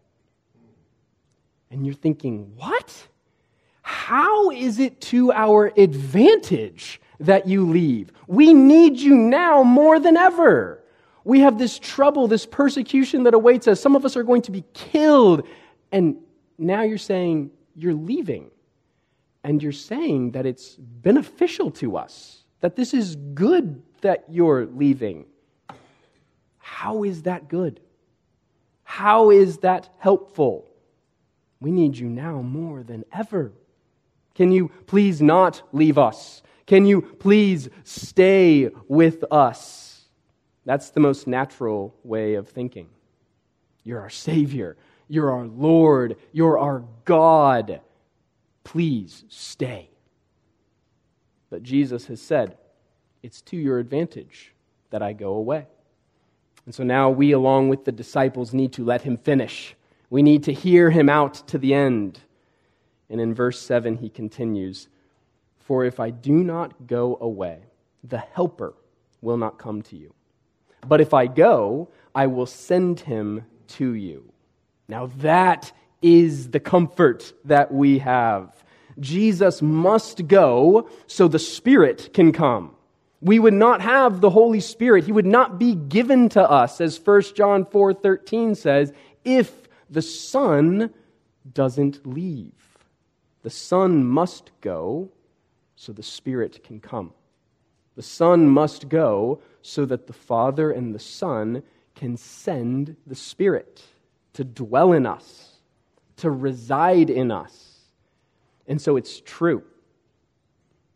And 1.71 1.87
you're 1.87 1.95
thinking, 1.95 2.53
what? 2.57 3.09
How 3.83 4.51
is 4.51 4.79
it 4.79 5.01
to 5.03 5.33
our 5.33 5.73
advantage 5.77 7.01
that 7.21 7.47
you 7.47 7.69
leave? 7.69 8.13
We 8.27 8.53
need 8.53 8.99
you 8.99 9.15
now 9.15 9.63
more 9.63 10.01
than 10.01 10.17
ever. 10.17 10.83
We 11.25 11.41
have 11.41 11.59
this 11.59 11.79
trouble, 11.79 12.29
this 12.29 12.47
persecution 12.47 13.25
that 13.25 13.35
awaits 13.35 13.69
us. 13.69 13.81
Some 13.81 13.95
of 13.95 14.05
us 14.05 14.17
are 14.17 14.23
going 14.23 14.43
to 14.43 14.51
be 14.51 14.65
killed. 14.73 15.47
And 15.93 16.17
now 16.59 16.83
you're 16.83 16.99
saying 16.99 17.51
you're 17.77 17.95
leaving. 17.95 18.51
And 19.45 19.63
you're 19.63 19.73
saying 19.73 20.33
that 20.33 20.45
it's 20.45 20.77
beneficial 20.77 21.71
to 21.73 21.97
us, 21.97 22.45
that 22.61 22.77
this 22.77 22.93
is 22.93 23.17
good 23.17 23.83
that 24.03 24.25
you're 24.29 24.67
leaving. 24.67 25.25
How 26.59 27.05
is 27.05 27.23
that 27.23 27.49
good? 27.49 27.81
How 28.85 29.31
is 29.31 29.59
that 29.59 29.89
helpful? 29.99 30.69
We 31.61 31.71
need 31.71 31.97
you 31.97 32.09
now 32.09 32.43
more 32.43 32.83
than 32.83 33.05
ever. 33.13 33.53
Can 34.35 34.53
you 34.53 34.71
please 34.87 35.21
not 35.23 35.63
leave 35.73 35.99
us? 35.99 36.43
Can 36.71 36.87
you 36.87 37.03
please 37.03 37.69
stay 37.83 38.71
with 38.87 39.25
us? 39.33 40.03
That's 40.65 40.91
the 40.91 41.01
most 41.01 41.27
natural 41.27 41.97
way 42.05 42.37
of 42.37 42.47
thinking. 42.47 42.89
You're 43.83 43.99
our 43.99 44.09
Savior. 44.09 44.77
You're 45.09 45.33
our 45.33 45.47
Lord. 45.47 46.15
You're 46.31 46.61
our 46.61 46.85
God. 47.05 47.81
Please 48.63 49.25
stay. 49.29 49.91
But 51.51 51.65
Jesus 51.65 52.07
has 52.07 52.23
said, 52.23 52.57
It's 53.25 53.43
to 53.43 53.57
your 53.57 53.81
advantage 53.81 54.55
that 54.91 55.03
I 55.03 55.13
go 55.13 55.33
away. 55.33 55.67
And 56.67 56.73
so 56.73 56.85
now 56.85 57.11
we, 57.11 57.33
along 57.33 57.69
with 57.71 57.85
the 57.85 57.91
disciples, 57.91 58.55
need 58.55 58.73
to 58.75 58.85
let 58.85 59.03
him 59.03 59.17
finish. 59.17 59.75
We 60.09 60.23
need 60.23 60.45
to 60.45 60.53
hear 60.53 60.89
him 60.89 61.09
out 61.09 61.35
to 61.49 61.59
the 61.59 61.75
end. 61.75 62.21
And 63.09 63.21
in 63.21 63.35
verse 63.35 63.61
7, 63.61 63.97
he 63.97 64.09
continues 64.09 64.87
For 65.71 65.85
if 65.85 66.01
I 66.01 66.11
do 66.11 66.33
not 66.33 66.89
go 66.89 67.17
away, 67.21 67.61
the 68.03 68.19
Helper 68.19 68.75
will 69.21 69.37
not 69.37 69.61
come 69.61 69.83
to 69.83 69.97
you. 69.97 70.13
But 70.85 71.01
if 71.01 71.15
I 71.15 71.29
go, 71.29 71.91
I 72.13 72.27
will 72.27 72.47
send 72.47 72.99
him 72.99 73.45
to 73.79 73.95
you. 73.95 74.33
Now 74.89 75.13
that 75.19 75.71
is 76.03 76.49
the 76.51 76.59
comfort 76.59 77.33
that 77.45 77.73
we 77.73 78.01
have. 78.01 78.65
Jesus 78.99 79.63
must 79.63 80.27
go 80.27 80.91
so 81.07 81.29
the 81.29 81.39
Spirit 81.39 82.13
can 82.15 82.33
come. 82.33 82.75
We 83.21 83.39
would 83.39 83.55
not 83.55 83.81
have 83.81 84.21
the 84.21 84.31
Holy 84.31 84.59
Spirit. 84.59 85.05
He 85.05 85.13
would 85.13 85.25
not 85.25 85.61
be 85.61 85.77
given 85.77 86.31
to 86.31 86.43
us, 86.43 86.81
as 86.81 86.99
1 86.99 87.37
John 87.37 87.65
4:13 87.65 88.57
says, 88.57 88.93
if 89.25 89.69
the 89.89 90.03
Son 90.03 90.93
doesn't 91.55 92.05
leave. 92.05 92.55
The 93.45 93.51
Son 93.51 94.05
must 94.05 94.51
go 94.61 95.13
so 95.81 95.95
the 95.95 96.03
Spirit 96.03 96.63
can 96.63 96.79
come. 96.79 97.15
The 97.97 98.03
Son 98.03 98.47
must 98.47 98.91
go 98.91 99.41
so 99.63 99.87
that 99.87 100.07
the 100.07 100.13
Father 100.13 100.71
and 100.71 100.95
the 100.95 100.99
Son 100.99 101.63
can 101.95 102.19
send 102.19 102.97
the 103.07 103.15
Spirit 103.15 103.83
to 104.35 104.45
dwell 104.45 104.93
in 104.93 105.07
us, 105.07 105.55
to 106.19 106.31
reside 106.31 107.09
in 107.09 107.31
us. 107.31 107.79
And 108.67 108.79
so 108.79 108.99
it's 108.99 109.23
true. 109.23 109.63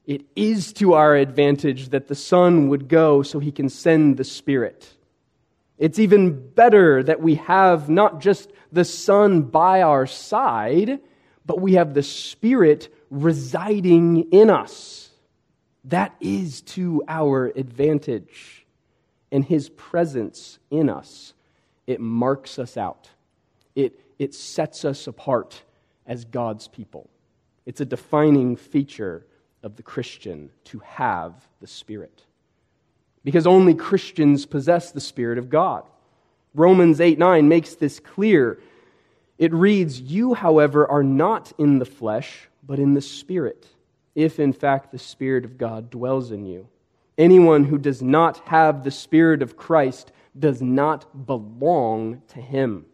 It 0.04 0.26
is 0.36 0.74
to 0.74 0.92
our 0.92 1.16
advantage 1.16 1.88
that 1.88 2.08
the 2.08 2.14
Son 2.14 2.68
would 2.68 2.86
go 2.86 3.22
so 3.22 3.38
he 3.38 3.52
can 3.52 3.70
send 3.70 4.18
the 4.18 4.24
Spirit. 4.24 4.86
It's 5.78 5.98
even 5.98 6.50
better 6.50 7.02
that 7.02 7.22
we 7.22 7.36
have 7.36 7.88
not 7.88 8.20
just 8.20 8.52
the 8.70 8.84
Son 8.84 9.44
by 9.44 9.80
our 9.80 10.06
side, 10.06 11.00
but 11.46 11.58
we 11.58 11.72
have 11.74 11.94
the 11.94 12.02
Spirit 12.02 12.94
residing 13.14 14.32
in 14.32 14.50
us. 14.50 15.10
That 15.84 16.14
is 16.20 16.62
to 16.62 17.02
our 17.06 17.46
advantage. 17.46 18.66
And 19.30 19.44
His 19.44 19.68
presence 19.68 20.58
in 20.70 20.88
us, 20.88 21.34
it 21.86 22.00
marks 22.00 22.58
us 22.58 22.76
out, 22.76 23.08
it, 23.74 24.00
it 24.18 24.34
sets 24.34 24.84
us 24.84 25.06
apart 25.06 25.62
as 26.06 26.24
God's 26.24 26.68
people. 26.68 27.08
It's 27.66 27.80
a 27.80 27.86
defining 27.86 28.56
feature 28.56 29.24
of 29.62 29.76
the 29.76 29.82
Christian 29.82 30.50
to 30.64 30.80
have 30.80 31.32
the 31.60 31.66
Spirit. 31.66 32.22
Because 33.24 33.46
only 33.46 33.74
Christians 33.74 34.44
possess 34.44 34.92
the 34.92 35.00
Spirit 35.00 35.38
of 35.38 35.48
God. 35.48 35.84
Romans 36.54 37.00
8 37.00 37.18
9 37.18 37.48
makes 37.48 37.74
this 37.74 37.98
clear. 37.98 38.60
It 39.38 39.52
reads, 39.52 40.00
You, 40.00 40.34
however, 40.34 40.88
are 40.88 41.02
not 41.02 41.52
in 41.58 41.78
the 41.78 41.86
flesh, 41.86 42.48
but 42.66 42.78
in 42.78 42.94
the 42.94 43.00
Spirit, 43.00 43.66
if 44.14 44.38
in 44.38 44.52
fact 44.52 44.92
the 44.92 44.98
Spirit 44.98 45.44
of 45.44 45.58
God 45.58 45.90
dwells 45.90 46.30
in 46.30 46.46
you. 46.46 46.68
Anyone 47.16 47.64
who 47.64 47.78
does 47.78 48.02
not 48.02 48.38
have 48.48 48.82
the 48.82 48.90
Spirit 48.90 49.42
of 49.42 49.56
Christ 49.56 50.10
does 50.38 50.60
not 50.60 51.26
belong 51.26 52.22
to 52.28 52.40
him. 52.40 52.86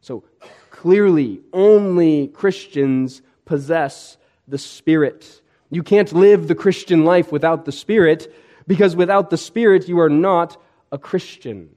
So 0.00 0.24
clearly, 0.70 1.40
only 1.52 2.28
Christians 2.28 3.22
possess 3.44 4.16
the 4.48 4.58
Spirit. 4.58 5.42
You 5.70 5.82
can't 5.82 6.12
live 6.12 6.48
the 6.48 6.54
Christian 6.54 7.04
life 7.04 7.30
without 7.30 7.64
the 7.64 7.72
Spirit, 7.72 8.34
because 8.66 8.96
without 8.96 9.30
the 9.30 9.36
Spirit, 9.36 9.88
you 9.88 10.00
are 10.00 10.08
not 10.08 10.60
a 10.90 10.98
Christian. 10.98 11.70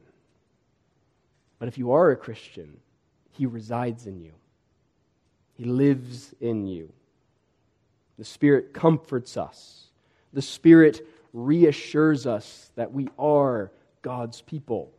But 1.60 1.68
if 1.68 1.78
you 1.78 1.92
are 1.92 2.12
a 2.12 2.16
Christian, 2.16 2.78
He 3.32 3.46
resides 3.46 4.08
in 4.08 4.22
you, 4.22 4.34
He 5.56 5.66
lives 5.66 6.34
in 6.40 6.66
you. 6.66 6.92
The 8.18 8.26
Spirit 8.26 8.74
comforts 8.74 9.38
us, 9.38 9.88
the 10.34 10.42
Spirit 10.42 11.08
reassures 11.34 12.28
us 12.28 12.72
that 12.76 12.94
we 12.94 13.08
are 13.18 13.72
God's 14.02 14.42
people. 14.42 14.92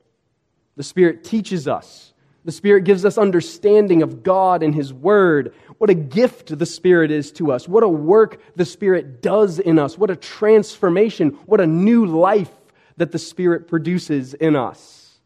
The 0.77 0.83
Spirit 0.83 1.23
teaches 1.23 1.69
us 1.69 2.15
the 2.45 2.53
Spirit 2.53 2.85
gives 2.85 3.07
us 3.07 3.17
understanding 3.17 4.03
of 4.03 4.23
God 4.23 4.63
and 4.63 4.75
His 4.75 4.93
Word. 4.93 5.55
What 5.79 5.89
a 5.89 5.95
gift 5.95 6.57
the 6.57 6.67
Spirit 6.67 7.11
is 7.11 7.33
to 7.33 7.51
us. 7.51 7.67
What 7.67 7.83
a 7.83 7.89
work 7.89 8.41
the 8.55 8.67
Spirit 8.67 9.23
does 9.23 9.59
in 9.59 9.79
us. 9.79 9.97
What 9.97 10.11
a 10.11 10.17
transformation. 10.17 11.31
What 11.47 11.61
a 11.61 11.67
new 11.67 12.05
life 12.05 12.53
that 12.99 13.13
the 13.13 13.19
Spirit 13.19 13.67
produces 13.67 14.35
in 14.35 14.57
us. 14.57 15.19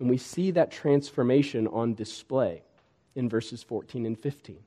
And 0.00 0.10
we 0.10 0.16
see 0.16 0.50
that 0.52 0.72
transformation 0.72 1.68
on 1.68 1.94
display 1.94 2.62
in 3.14 3.28
verses 3.28 3.62
14 3.62 4.06
and 4.06 4.18
15. 4.18 4.58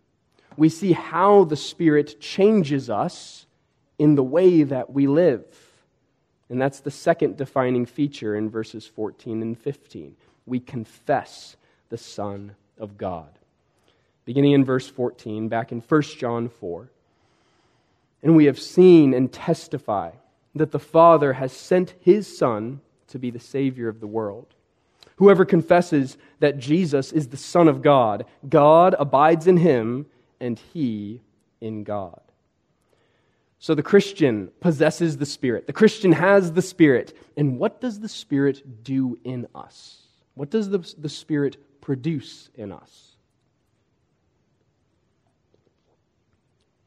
We 0.58 0.70
see 0.70 0.92
how 0.92 1.46
the 1.46 1.56
Spirit 1.56 2.20
changes 2.20 2.90
us 2.90 3.46
in 3.98 4.16
the 4.16 4.24
way 4.24 4.64
that 4.64 4.92
we 4.92 5.08
live. 5.08 5.46
And 6.50 6.62
that's 6.62 6.82
the 6.82 6.92
second 6.92 7.38
defining 7.38 7.86
feature 7.86 8.36
in 8.36 8.50
verses 8.50 8.86
14 8.86 9.42
and 9.42 9.58
15 9.58 10.16
we 10.46 10.60
confess 10.60 11.56
the 11.90 11.98
Son 11.98 12.56
of 12.78 12.98
God. 12.98 13.30
Beginning 14.26 14.54
in 14.54 14.66
verse 14.66 14.88
14, 14.88 15.50
back 15.50 15.72
in 15.72 15.82
1 15.82 16.02
John 16.02 16.50
4. 16.50 16.90
And 18.22 18.36
we 18.36 18.46
have 18.46 18.60
seen 18.60 19.14
and 19.14 19.32
testify 19.32 20.12
that 20.56 20.72
the 20.72 20.80
Father 20.80 21.34
has 21.34 21.52
sent 21.52 21.94
his 22.00 22.38
Son 22.38 22.80
to 23.08 23.20
be 23.20 23.32
the 23.32 23.40
Savior 23.40 23.90
of 23.90 24.00
the 24.00 24.08
world. 24.08 24.48
Whoever 25.18 25.46
confesses 25.46 26.18
that 26.40 26.58
Jesus 26.58 27.12
is 27.12 27.28
the 27.28 27.38
Son 27.38 27.68
of 27.68 27.82
God, 27.82 28.26
God 28.48 28.96
abides 28.98 29.48
in 29.48 29.58
him, 29.58 30.08
and 30.40 30.60
he 30.74 31.22
in 31.62 31.84
God. 31.84 32.20
So 33.60 33.74
the 33.76 33.84
Christian 33.84 34.52
possesses 34.60 35.18
the 35.18 35.26
Spirit. 35.26 35.68
The 35.68 35.74
Christian 35.74 36.12
has 36.12 36.52
the 36.52 36.62
Spirit. 36.62 37.18
And 37.38 37.58
what 37.58 37.80
does 37.80 38.00
the 38.00 38.10
Spirit 38.10 38.84
do 38.84 39.18
in 39.24 39.48
us? 39.56 40.02
What 40.34 40.50
does 40.50 40.70
the, 40.70 40.80
the 40.98 41.08
Spirit 41.08 41.58
produce 41.80 42.50
in 42.56 42.72
us? 42.72 43.16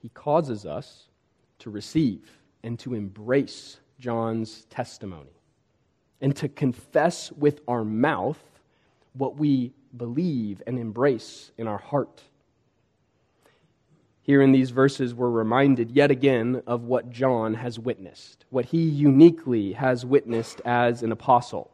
He 0.03 0.11
causes 0.11 0.67
us 0.67 1.05
to 1.61 1.71
receive 1.71 2.31
and 2.63 2.79
to 2.81 2.95
embrace 2.95 3.79
John's 3.99 4.67
testimony 4.67 5.36
and 6.21 6.35
to 6.37 6.49
confess 6.49 7.31
with 7.33 7.61
our 7.69 7.85
mouth 7.85 8.41
what 9.15 9.37
we 9.37 9.73
believe 9.97 10.63
and 10.67 10.79
embrace 10.79 11.51
in 11.59 11.67
our 11.67 11.79
heart. 11.79 12.23
Here 14.23 14.43
in 14.43 14.51
these 14.51 14.71
verses, 14.71 15.15
we're 15.15 15.31
reminded 15.31 15.93
yet 15.93 16.11
again 16.11 16.63
of 16.67 16.83
what 16.83 17.11
John 17.11 17.55
has 17.55 17.79
witnessed, 17.79 18.45
what 18.51 18.67
he 18.67 18.83
uniquely 18.83 19.73
has 19.75 20.05
witnessed 20.05 20.61
as 20.65 21.03
an 21.03 21.13
apostle. 21.13 21.71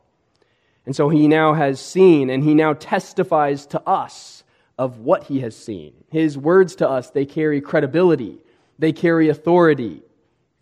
And 0.85 0.95
so 0.95 1.09
he 1.09 1.29
now 1.29 1.55
has 1.55 1.81
seen 1.81 2.29
and 2.29 2.45
he 2.45 2.55
now 2.55 2.75
testifies 2.75 3.67
to 3.67 3.81
us 3.89 4.45
of 4.77 4.99
what 4.99 5.25
he 5.25 5.41
has 5.41 5.57
seen. 5.57 5.95
His 6.11 6.37
words 6.37 6.77
to 6.77 6.89
us, 6.89 7.11
they 7.11 7.25
carry 7.25 7.61
credibility, 7.61 8.39
they 8.79 8.93
carry 8.93 9.29
authority. 9.29 10.03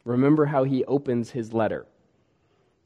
Remember 0.04 0.46
how 0.46 0.64
he 0.64 0.84
opens 0.84 1.30
his 1.30 1.52
letter 1.52 1.86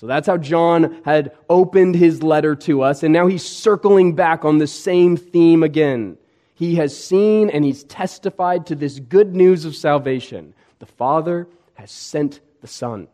So 0.00 0.06
that's 0.06 0.26
how 0.26 0.38
John 0.38 1.02
had 1.04 1.36
opened 1.50 1.94
his 1.94 2.22
letter 2.22 2.56
to 2.56 2.80
us, 2.80 3.02
and 3.02 3.12
now 3.12 3.26
he's 3.26 3.44
circling 3.44 4.14
back 4.14 4.46
on 4.46 4.56
the 4.56 4.66
same 4.66 5.18
theme 5.18 5.62
again. 5.62 6.16
He 6.54 6.76
has 6.76 6.96
seen 6.96 7.50
and 7.50 7.66
he's 7.66 7.84
testified 7.84 8.64
to 8.68 8.74
this 8.74 8.98
good 8.98 9.36
news 9.36 9.66
of 9.66 9.76
salvation. 9.76 10.54
The 10.78 10.86
Father 10.86 11.48
has 11.74 11.90
sent 11.90 12.40
the 12.62 12.66
Son. 12.66 13.08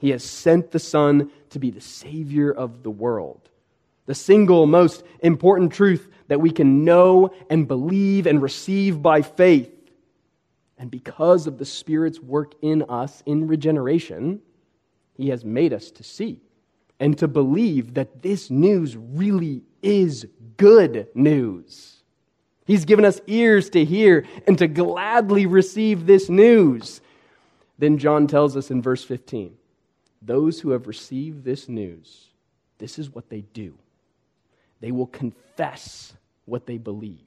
He 0.00 0.10
has 0.10 0.24
sent 0.24 0.72
the 0.72 0.80
Son 0.80 1.30
to 1.50 1.60
be 1.60 1.70
the 1.70 1.80
Savior 1.80 2.50
of 2.50 2.82
the 2.82 2.90
world. 2.90 3.48
The 4.06 4.16
single 4.16 4.66
most 4.66 5.04
important 5.20 5.72
truth 5.72 6.08
that 6.26 6.40
we 6.40 6.50
can 6.50 6.84
know 6.84 7.32
and 7.48 7.68
believe 7.68 8.26
and 8.26 8.42
receive 8.42 9.00
by 9.00 9.22
faith. 9.22 9.70
And 10.78 10.90
because 10.90 11.46
of 11.46 11.58
the 11.58 11.64
Spirit's 11.64 12.18
work 12.18 12.54
in 12.60 12.82
us 12.88 13.22
in 13.24 13.46
regeneration, 13.46 14.42
he 15.14 15.28
has 15.28 15.44
made 15.44 15.72
us 15.72 15.90
to 15.92 16.02
see 16.02 16.40
and 16.98 17.18
to 17.18 17.28
believe 17.28 17.94
that 17.94 18.22
this 18.22 18.50
news 18.50 18.96
really 18.96 19.62
is 19.82 20.26
good 20.56 21.08
news. 21.14 22.02
He's 22.64 22.84
given 22.84 23.04
us 23.04 23.20
ears 23.26 23.70
to 23.70 23.84
hear 23.84 24.24
and 24.46 24.56
to 24.58 24.68
gladly 24.68 25.46
receive 25.46 26.06
this 26.06 26.28
news. 26.28 27.00
Then 27.78 27.98
John 27.98 28.26
tells 28.26 28.56
us 28.56 28.70
in 28.70 28.80
verse 28.80 29.04
15 29.04 29.56
those 30.24 30.60
who 30.60 30.70
have 30.70 30.86
received 30.86 31.44
this 31.44 31.68
news, 31.68 32.28
this 32.78 32.98
is 32.98 33.10
what 33.10 33.28
they 33.28 33.40
do. 33.40 33.74
They 34.80 34.92
will 34.92 35.08
confess 35.08 36.14
what 36.44 36.66
they 36.66 36.78
believe. 36.78 37.18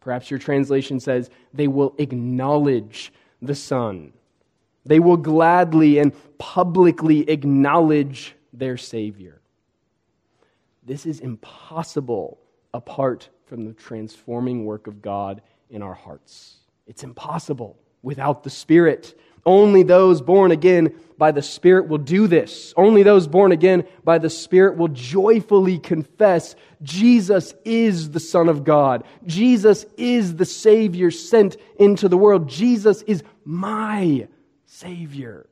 Perhaps 0.00 0.30
your 0.30 0.38
translation 0.38 1.00
says 1.00 1.30
they 1.52 1.68
will 1.68 1.94
acknowledge 1.98 3.12
the 3.40 3.54
Son. 3.54 4.12
They 4.86 5.00
will 5.00 5.16
gladly 5.16 5.98
and 5.98 6.12
publicly 6.38 7.28
acknowledge 7.28 8.34
their 8.52 8.76
Savior. 8.76 9.40
This 10.84 11.06
is 11.06 11.20
impossible 11.20 12.38
apart 12.74 13.28
from 13.46 13.64
the 13.64 13.72
transforming 13.72 14.64
work 14.64 14.86
of 14.86 15.00
God 15.00 15.40
in 15.70 15.82
our 15.82 15.94
hearts. 15.94 16.56
It's 16.86 17.02
impossible 17.02 17.78
without 18.02 18.42
the 18.44 18.50
Spirit. 18.50 19.18
Only 19.46 19.82
those 19.82 20.20
born 20.20 20.50
again 20.50 20.94
by 21.16 21.32
the 21.32 21.42
Spirit 21.42 21.88
will 21.88 21.98
do 21.98 22.26
this. 22.26 22.74
Only 22.76 23.02
those 23.02 23.26
born 23.26 23.52
again 23.52 23.84
by 24.02 24.18
the 24.18 24.30
Spirit 24.30 24.76
will 24.76 24.88
joyfully 24.88 25.78
confess 25.78 26.54
Jesus 26.82 27.54
is 27.64 28.10
the 28.10 28.20
Son 28.20 28.48
of 28.48 28.64
God. 28.64 29.04
Jesus 29.26 29.86
is 29.96 30.36
the 30.36 30.44
Savior 30.44 31.10
sent 31.10 31.56
into 31.78 32.08
the 32.08 32.18
world. 32.18 32.48
Jesus 32.48 33.02
is 33.02 33.22
my 33.44 34.28
Savior. 34.74 35.46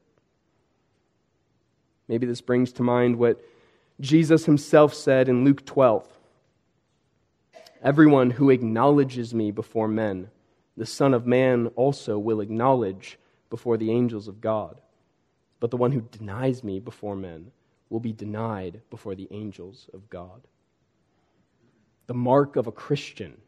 Maybe 2.08 2.26
this 2.26 2.40
brings 2.40 2.72
to 2.72 2.82
mind 2.82 3.16
what 3.16 3.40
Jesus 4.00 4.46
himself 4.46 4.94
said 4.94 5.28
in 5.28 5.44
Luke 5.44 5.64
12 5.64 6.08
Everyone 7.84 8.30
who 8.30 8.50
acknowledges 8.50 9.32
me 9.32 9.52
before 9.52 9.86
men, 9.86 10.28
the 10.76 10.86
Son 10.86 11.14
of 11.14 11.24
Man 11.24 11.68
also 11.76 12.18
will 12.18 12.40
acknowledge 12.40 13.16
before 13.48 13.76
the 13.76 13.92
angels 13.92 14.26
of 14.26 14.40
God. 14.40 14.80
But 15.60 15.70
the 15.70 15.76
one 15.76 15.92
who 15.92 16.00
denies 16.00 16.64
me 16.64 16.80
before 16.80 17.14
men 17.14 17.52
will 17.90 18.00
be 18.00 18.12
denied 18.12 18.80
before 18.90 19.14
the 19.14 19.28
angels 19.30 19.88
of 19.94 20.10
God. 20.10 20.40
The 22.08 22.14
mark 22.14 22.56
of 22.56 22.66
a 22.66 22.72
Christian 22.72 23.40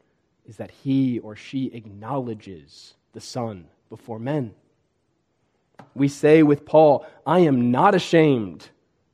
is 0.47 0.57
that 0.57 0.71
he 0.71 1.19
or 1.19 1.35
she 1.35 1.67
acknowledges 1.75 2.95
the 3.13 3.21
Son 3.21 3.67
before 3.89 4.21
men. 4.21 4.55
We 5.95 6.09
say 6.09 6.43
with 6.43 6.67
Paul, 6.67 7.07
I 7.27 7.41
am 7.41 7.71
not 7.71 7.95
ashamed 7.95 8.69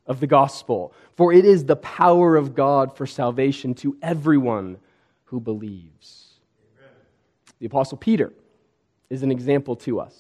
of 0.07 0.21
the 0.21 0.27
gospel, 0.27 0.93
for 1.17 1.33
it 1.33 1.45
is 1.45 1.65
the 1.65 1.77
power 1.77 2.37
of 2.37 2.55
God 2.55 2.97
for 2.97 3.07
salvation 3.07 3.75
to 3.77 3.97
everyone 4.03 4.79
who 5.25 5.41
believes. 5.41 6.35
Amen. 6.79 6.93
The 7.61 7.67
Apostle 7.67 7.99
Peter 7.99 8.33
is 9.09 9.23
an 9.23 9.31
example 9.31 9.77
to 9.77 10.01
us 10.01 10.15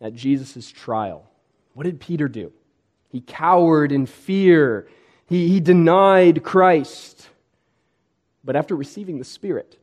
at 0.00 0.14
Jesus' 0.14 0.70
trial. 0.70 1.30
What 1.74 1.84
did 1.84 2.00
Peter 2.00 2.28
do? 2.28 2.52
He 3.10 3.20
cowered 3.20 3.92
in 3.92 4.06
fear, 4.06 4.88
he, 5.26 5.48
he 5.48 5.60
denied 5.60 6.42
Christ. 6.42 7.28
But 8.42 8.56
after 8.56 8.76
receiving 8.76 9.18
the 9.18 9.24
Spirit, 9.24 9.78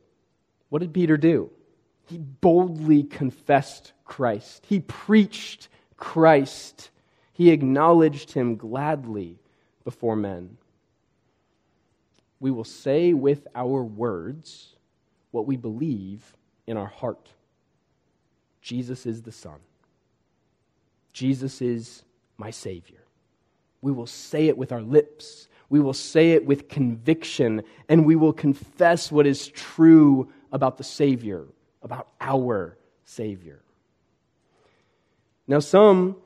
what 0.68 0.80
did 0.80 0.92
Peter 0.92 1.16
do? 1.16 1.50
He 2.06 2.18
boldly 2.18 3.04
confessed 3.04 3.92
Christ. 4.12 4.66
He 4.68 4.80
preached 4.80 5.70
Christ. 5.96 6.90
He 7.32 7.48
acknowledged 7.48 8.30
him 8.32 8.56
gladly 8.56 9.38
before 9.84 10.16
men. 10.16 10.58
We 12.38 12.50
will 12.50 12.62
say 12.64 13.14
with 13.14 13.48
our 13.54 13.82
words 13.82 14.74
what 15.30 15.46
we 15.46 15.56
believe 15.56 16.36
in 16.66 16.76
our 16.76 16.88
heart. 16.88 17.30
Jesus 18.60 19.06
is 19.06 19.22
the 19.22 19.32
Son. 19.32 19.60
Jesus 21.14 21.62
is 21.62 22.04
my 22.36 22.50
Savior. 22.50 23.00
We 23.80 23.92
will 23.92 24.06
say 24.06 24.48
it 24.48 24.58
with 24.58 24.72
our 24.72 24.82
lips. 24.82 25.48
We 25.70 25.80
will 25.80 25.94
say 25.94 26.32
it 26.32 26.44
with 26.44 26.68
conviction, 26.68 27.62
and 27.88 28.04
we 28.04 28.16
will 28.16 28.34
confess 28.34 29.10
what 29.10 29.26
is 29.26 29.48
true 29.48 30.30
about 30.52 30.76
the 30.76 30.84
Savior, 30.84 31.46
about 31.82 32.08
our 32.20 32.76
Savior. 33.06 33.62
Now, 35.52 35.58
some 35.58 36.16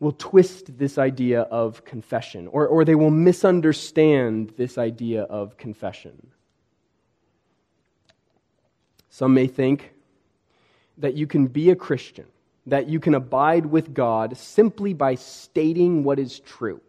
will 0.00 0.10
twist 0.10 0.76
this 0.76 0.98
idea 0.98 1.42
of 1.42 1.84
confession, 1.84 2.48
or, 2.48 2.66
or 2.66 2.84
they 2.84 2.96
will 2.96 3.12
misunderstand 3.12 4.54
this 4.56 4.76
idea 4.76 5.22
of 5.22 5.56
confession. 5.56 6.26
Some 9.08 9.34
may 9.34 9.46
think 9.46 9.92
that 10.98 11.14
you 11.14 11.28
can 11.28 11.46
be 11.46 11.70
a 11.70 11.76
Christian, 11.76 12.26
that 12.66 12.88
you 12.88 12.98
can 12.98 13.14
abide 13.14 13.66
with 13.66 13.94
God 13.94 14.36
simply 14.36 14.94
by 14.94 15.14
stating 15.14 16.02
what 16.02 16.18
is 16.18 16.40
true. 16.40 16.80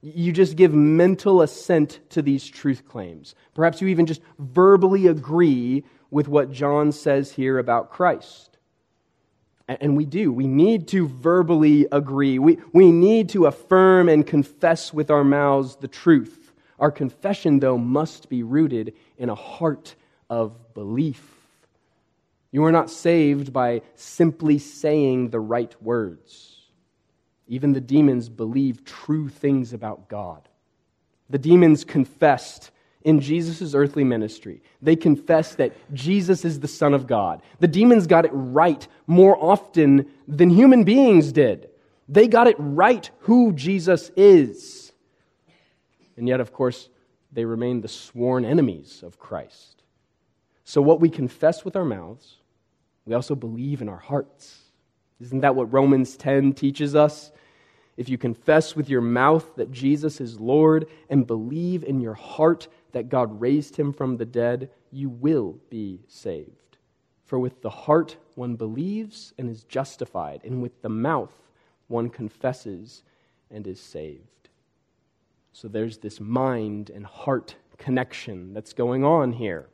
You 0.00 0.32
just 0.32 0.56
give 0.56 0.74
mental 0.74 1.42
assent 1.42 2.00
to 2.10 2.20
these 2.20 2.48
truth 2.48 2.88
claims. 2.88 3.36
Perhaps 3.54 3.80
you 3.80 3.86
even 3.86 4.06
just 4.06 4.22
verbally 4.40 5.06
agree 5.06 5.84
with 6.10 6.26
what 6.26 6.50
John 6.50 6.90
says 6.90 7.30
here 7.30 7.60
about 7.60 7.90
Christ. 7.92 8.51
And 9.68 9.96
we 9.96 10.04
do. 10.04 10.32
We 10.32 10.46
need 10.46 10.88
to 10.88 11.06
verbally 11.08 11.86
agree. 11.92 12.38
We, 12.38 12.58
we 12.72 12.90
need 12.90 13.28
to 13.30 13.46
affirm 13.46 14.08
and 14.08 14.26
confess 14.26 14.92
with 14.92 15.10
our 15.10 15.24
mouths 15.24 15.76
the 15.76 15.88
truth. 15.88 16.52
Our 16.78 16.90
confession, 16.90 17.60
though, 17.60 17.78
must 17.78 18.28
be 18.28 18.42
rooted 18.42 18.94
in 19.16 19.28
a 19.28 19.34
heart 19.34 19.94
of 20.28 20.74
belief. 20.74 21.22
You 22.50 22.64
are 22.64 22.72
not 22.72 22.90
saved 22.90 23.52
by 23.52 23.82
simply 23.94 24.58
saying 24.58 25.30
the 25.30 25.40
right 25.40 25.74
words. 25.82 26.66
Even 27.46 27.72
the 27.72 27.80
demons 27.80 28.28
believe 28.28 28.84
true 28.84 29.28
things 29.28 29.72
about 29.72 30.08
God. 30.08 30.48
The 31.30 31.38
demons 31.38 31.84
confessed 31.84 32.70
in 33.04 33.20
Jesus' 33.20 33.74
earthly 33.74 34.04
ministry. 34.04 34.62
They 34.80 34.96
confessed 34.96 35.58
that 35.58 35.72
Jesus 35.94 36.44
is 36.44 36.60
the 36.60 36.68
Son 36.68 36.94
of 36.94 37.06
God. 37.06 37.42
The 37.60 37.68
demons 37.68 38.06
got 38.06 38.24
it 38.24 38.30
right 38.32 38.86
more 39.06 39.36
often 39.42 40.10
than 40.26 40.50
human 40.50 40.84
beings 40.84 41.32
did. 41.32 41.68
They 42.08 42.28
got 42.28 42.46
it 42.46 42.56
right 42.58 43.08
who 43.20 43.52
Jesus 43.52 44.10
is. 44.16 44.92
And 46.16 46.28
yet, 46.28 46.40
of 46.40 46.52
course, 46.52 46.88
they 47.32 47.44
remain 47.44 47.80
the 47.80 47.88
sworn 47.88 48.44
enemies 48.44 49.02
of 49.02 49.18
Christ. 49.18 49.82
So, 50.64 50.82
what 50.82 51.00
we 51.00 51.08
confess 51.08 51.64
with 51.64 51.76
our 51.76 51.84
mouths, 51.84 52.36
we 53.06 53.14
also 53.14 53.34
believe 53.34 53.82
in 53.82 53.88
our 53.88 53.96
hearts. 53.96 54.58
Isn't 55.20 55.40
that 55.40 55.54
what 55.54 55.72
Romans 55.72 56.16
10 56.16 56.52
teaches 56.52 56.94
us? 56.94 57.32
If 58.02 58.08
you 58.08 58.18
confess 58.18 58.74
with 58.74 58.90
your 58.90 59.00
mouth 59.00 59.54
that 59.54 59.70
Jesus 59.70 60.20
is 60.20 60.40
Lord 60.40 60.88
and 61.08 61.24
believe 61.24 61.84
in 61.84 62.00
your 62.00 62.14
heart 62.14 62.66
that 62.90 63.08
God 63.08 63.40
raised 63.40 63.76
him 63.76 63.92
from 63.92 64.16
the 64.16 64.26
dead, 64.26 64.70
you 64.90 65.08
will 65.08 65.60
be 65.70 66.00
saved. 66.08 66.78
For 67.26 67.38
with 67.38 67.62
the 67.62 67.70
heart 67.70 68.16
one 68.34 68.56
believes 68.56 69.32
and 69.38 69.48
is 69.48 69.62
justified, 69.62 70.40
and 70.42 70.60
with 70.60 70.82
the 70.82 70.88
mouth 70.88 71.32
one 71.86 72.10
confesses 72.10 73.04
and 73.52 73.68
is 73.68 73.78
saved. 73.78 74.48
So 75.52 75.68
there's 75.68 75.98
this 75.98 76.18
mind 76.18 76.90
and 76.90 77.06
heart 77.06 77.54
connection 77.78 78.52
that's 78.52 78.72
going 78.72 79.04
on 79.04 79.30
here. 79.30 79.68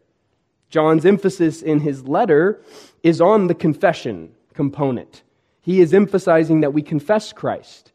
John's 0.68 1.06
emphasis 1.06 1.62
in 1.62 1.80
his 1.80 2.06
letter 2.06 2.60
is 3.02 3.22
on 3.22 3.46
the 3.46 3.54
confession 3.54 4.34
component. 4.52 5.22
He 5.62 5.80
is 5.80 5.94
emphasizing 5.94 6.60
that 6.60 6.74
we 6.74 6.82
confess 6.82 7.32
Christ 7.32 7.90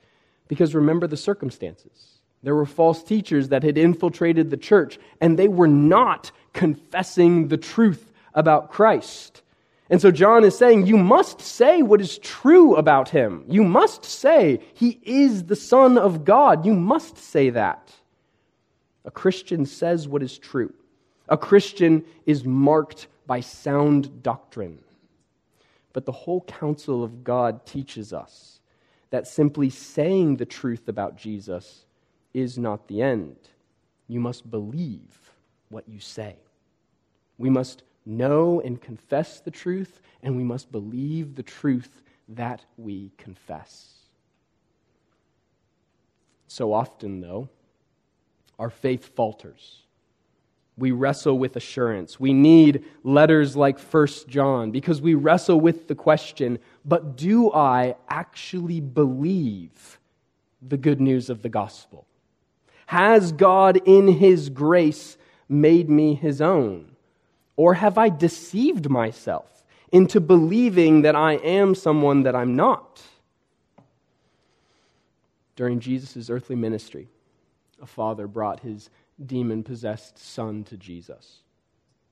because 0.54 0.76
remember 0.76 1.08
the 1.08 1.18
circumstances. 1.18 2.20
There 2.44 2.56
were 2.56 2.66
false 2.66 3.04
teachers 3.04 3.50
that 3.50 3.64
had 3.64 3.78
infiltrated 3.78 4.50
the 4.50 4.58
church, 4.58 5.00
and 5.22 5.40
they 5.40 5.48
were 5.48 5.68
not 5.68 6.32
confessing 6.54 7.48
the 7.48 7.58
truth 7.58 8.12
about 8.34 8.72
Christ. 8.72 9.42
And 9.90 10.02
so 10.02 10.12
John 10.12 10.44
is 10.44 10.58
saying, 10.58 10.86
You 10.86 10.98
must 10.98 11.42
say 11.42 11.82
what 11.82 12.02
is 12.02 12.18
true 12.20 12.76
about 12.76 13.10
him. 13.10 13.46
You 13.48 13.64
must 13.64 14.06
say 14.06 14.60
he 14.74 15.00
is 15.04 15.46
the 15.46 15.56
Son 15.56 15.98
of 15.98 16.26
God. 16.26 16.66
You 16.66 16.74
must 16.74 17.18
say 17.18 17.50
that. 17.52 17.92
A 19.06 19.12
Christian 19.12 19.66
says 19.66 20.08
what 20.08 20.24
is 20.24 20.38
true. 20.38 20.74
A 21.30 21.38
Christian 21.38 22.04
is 22.26 22.46
marked 22.46 23.08
by 23.26 23.40
sound 23.40 24.24
doctrine. 24.24 24.80
But 25.94 26.06
the 26.06 26.12
whole 26.12 26.42
counsel 26.42 27.04
of 27.04 27.24
God 27.24 27.66
teaches 27.66 28.14
us 28.14 28.60
that 29.14 29.28
simply 29.28 29.70
saying 29.70 30.38
the 30.38 30.46
truth 30.46 30.88
about 30.88 31.16
Jesus 31.16 31.86
is 32.34 32.58
not 32.58 32.88
the 32.88 33.04
end. 33.04 33.36
You 34.08 34.20
must 34.20 34.50
believe 34.50 35.32
what 35.70 35.88
you 35.88 36.00
say. 36.00 36.36
We 37.38 37.52
must 37.52 37.84
know 38.08 38.60
and 38.60 38.82
confess 38.82 39.40
the 39.40 39.52
truth, 39.52 40.02
and 40.24 40.36
we 40.36 40.44
must 40.44 40.72
believe 40.72 41.36
the 41.36 41.44
truth 41.44 42.02
that 42.30 42.66
we 42.76 43.12
confess. 43.20 43.94
So 46.48 46.74
often, 46.74 47.22
though, 47.22 47.50
our 48.58 48.72
faith 48.72 49.16
falters. 49.16 49.84
We 50.76 50.90
wrestle 50.90 51.38
with 51.38 51.56
assurance. 51.56 52.20
We 52.20 52.34
need 52.34 52.84
letters 53.04 53.56
like 53.56 53.80
1 53.80 54.08
John 54.28 54.72
because 54.72 55.04
we 55.04 55.14
wrestle 55.14 55.60
with 55.60 55.88
the 55.88 55.94
question 55.94 56.58
but 56.86 57.16
do 57.16 57.52
I 57.52 57.96
actually 58.10 58.80
believe 58.80 60.00
the 60.62 60.78
good 60.78 61.00
news 61.00 61.30
of 61.30 61.42
the 61.42 61.50
gospel? 61.50 62.06
Has 62.88 63.32
God, 63.32 63.82
in 63.86 64.08
His 64.08 64.50
grace, 64.50 65.18
made 65.48 65.90
me 65.90 66.16
His 66.16 66.42
own? 66.42 66.96
Or 67.56 67.76
have 67.76 67.98
I 67.98 68.10
deceived 68.10 68.90
myself 68.90 69.64
into 69.92 70.20
believing 70.20 71.04
that 71.04 71.16
I 71.16 71.34
am 71.34 71.76
someone 71.76 72.24
that 72.24 72.36
I'm 72.36 72.56
not? 72.56 73.02
During 75.56 75.80
Jesus' 75.80 76.30
earthly 76.30 76.56
ministry, 76.56 77.08
a 77.82 77.86
father 77.86 78.28
brought 78.28 78.62
his 78.62 78.90
demon 79.24 79.64
possessed 79.64 80.18
son 80.18 80.64
to 80.66 80.78
Jesus. 80.78 81.42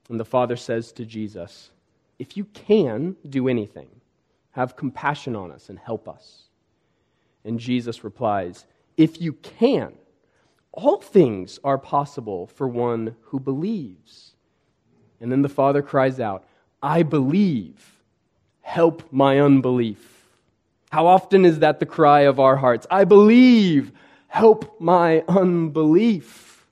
And 0.08 0.20
the 0.20 0.24
father 0.24 0.56
says 0.56 0.92
to 0.92 1.04
Jesus, 1.04 1.70
If 2.18 2.36
you 2.36 2.44
can 2.44 3.16
do 3.28 3.48
anything, 3.48 3.88
have 4.52 4.76
compassion 4.76 5.34
on 5.34 5.50
us 5.50 5.68
and 5.68 5.78
help 5.78 6.08
us. 6.08 6.44
And 7.44 7.58
Jesus 7.58 8.04
replies, 8.04 8.66
If 8.96 9.20
you 9.20 9.32
can, 9.34 9.94
all 10.72 10.98
things 10.98 11.58
are 11.64 11.78
possible 11.78 12.46
for 12.46 12.68
one 12.68 13.16
who 13.22 13.40
believes. 13.40 14.34
And 15.20 15.30
then 15.30 15.42
the 15.42 15.48
Father 15.48 15.82
cries 15.82 16.20
out, 16.20 16.44
I 16.82 17.02
believe. 17.02 17.88
Help 18.60 19.12
my 19.12 19.40
unbelief. 19.40 20.28
How 20.90 21.06
often 21.06 21.44
is 21.44 21.58
that 21.60 21.80
the 21.80 21.86
cry 21.86 22.20
of 22.20 22.38
our 22.38 22.56
hearts? 22.56 22.86
I 22.90 23.04
believe. 23.04 23.92
Help 24.28 24.80
my 24.80 25.24
unbelief. 25.28 26.66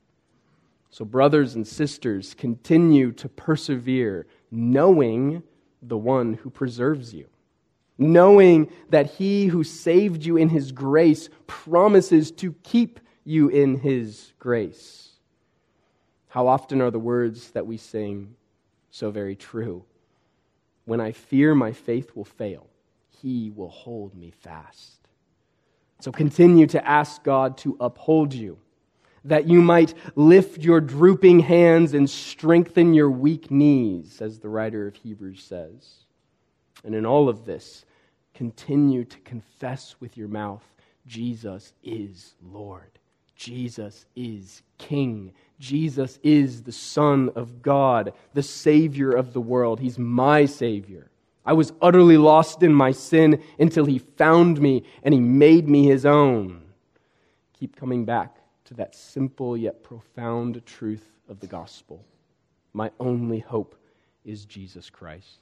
So, 0.90 1.04
brothers 1.04 1.54
and 1.54 1.66
sisters, 1.66 2.34
continue 2.34 3.12
to 3.12 3.28
persevere, 3.28 4.26
knowing 4.50 5.42
the 5.82 5.96
one 5.96 6.34
who 6.34 6.50
preserves 6.50 7.14
you 7.14 7.26
knowing 8.00 8.72
that 8.88 9.06
he 9.06 9.46
who 9.46 9.62
saved 9.62 10.24
you 10.24 10.36
in 10.36 10.48
his 10.48 10.72
grace 10.72 11.28
promises 11.46 12.32
to 12.32 12.52
keep 12.64 12.98
you 13.24 13.48
in 13.48 13.78
his 13.78 14.32
grace. 14.38 15.10
How 16.28 16.48
often 16.48 16.80
are 16.80 16.90
the 16.90 16.98
words 16.98 17.50
that 17.50 17.66
we 17.66 17.76
sing 17.76 18.34
so 18.90 19.10
very 19.10 19.36
true? 19.36 19.84
When 20.86 21.00
I 21.00 21.12
fear 21.12 21.54
my 21.54 21.72
faith 21.72 22.16
will 22.16 22.24
fail, 22.24 22.66
he 23.20 23.52
will 23.54 23.68
hold 23.68 24.14
me 24.16 24.30
fast. 24.30 24.96
So 26.00 26.10
continue 26.10 26.66
to 26.68 26.84
ask 26.88 27.22
God 27.22 27.58
to 27.58 27.76
uphold 27.78 28.32
you, 28.32 28.58
that 29.26 29.46
you 29.46 29.60
might 29.60 29.92
lift 30.14 30.62
your 30.62 30.80
drooping 30.80 31.40
hands 31.40 31.92
and 31.92 32.08
strengthen 32.08 32.94
your 32.94 33.10
weak 33.10 33.50
knees, 33.50 34.22
as 34.22 34.38
the 34.38 34.48
writer 34.48 34.86
of 34.86 34.94
Hebrews 34.94 35.42
says. 35.42 36.06
And 36.82 36.94
in 36.94 37.04
all 37.04 37.28
of 37.28 37.44
this, 37.44 37.84
continue 38.40 39.05
to 39.05 39.18
confess 39.18 39.96
with 40.00 40.16
your 40.16 40.26
mouth 40.26 40.64
Jesus 41.07 41.74
is 41.85 42.37
Lord. 42.42 42.98
Jesus 43.37 44.07
is 44.16 44.62
King. 44.79 45.35
Jesus 45.59 46.18
is 46.22 46.62
the 46.62 46.72
Son 46.72 47.29
of 47.35 47.61
God, 47.61 48.14
the 48.33 48.42
Savior 48.42 49.11
of 49.11 49.35
the 49.35 49.42
world. 49.42 49.79
He's 49.79 49.98
my 49.98 50.46
Savior. 50.46 51.11
I 51.44 51.53
was 51.53 51.74
utterly 51.83 52.16
lost 52.16 52.62
in 52.62 52.72
my 52.72 52.92
sin 52.92 53.42
until 53.59 53.85
He 53.85 53.98
found 53.98 54.59
me 54.59 54.85
and 55.03 55.12
He 55.12 55.20
made 55.20 55.68
me 55.68 55.85
His 55.85 56.07
own. 56.07 56.62
Keep 57.53 57.76
coming 57.76 58.07
back 58.07 58.38
to 58.64 58.74
that 58.74 58.94
simple 58.94 59.55
yet 59.55 59.83
profound 59.83 60.64
truth 60.64 61.12
of 61.29 61.40
the 61.40 61.46
gospel. 61.46 62.03
My 62.72 62.90
only 62.98 63.40
hope 63.40 63.76
is 64.24 64.46
Jesus 64.46 64.88
Christ. 64.88 65.40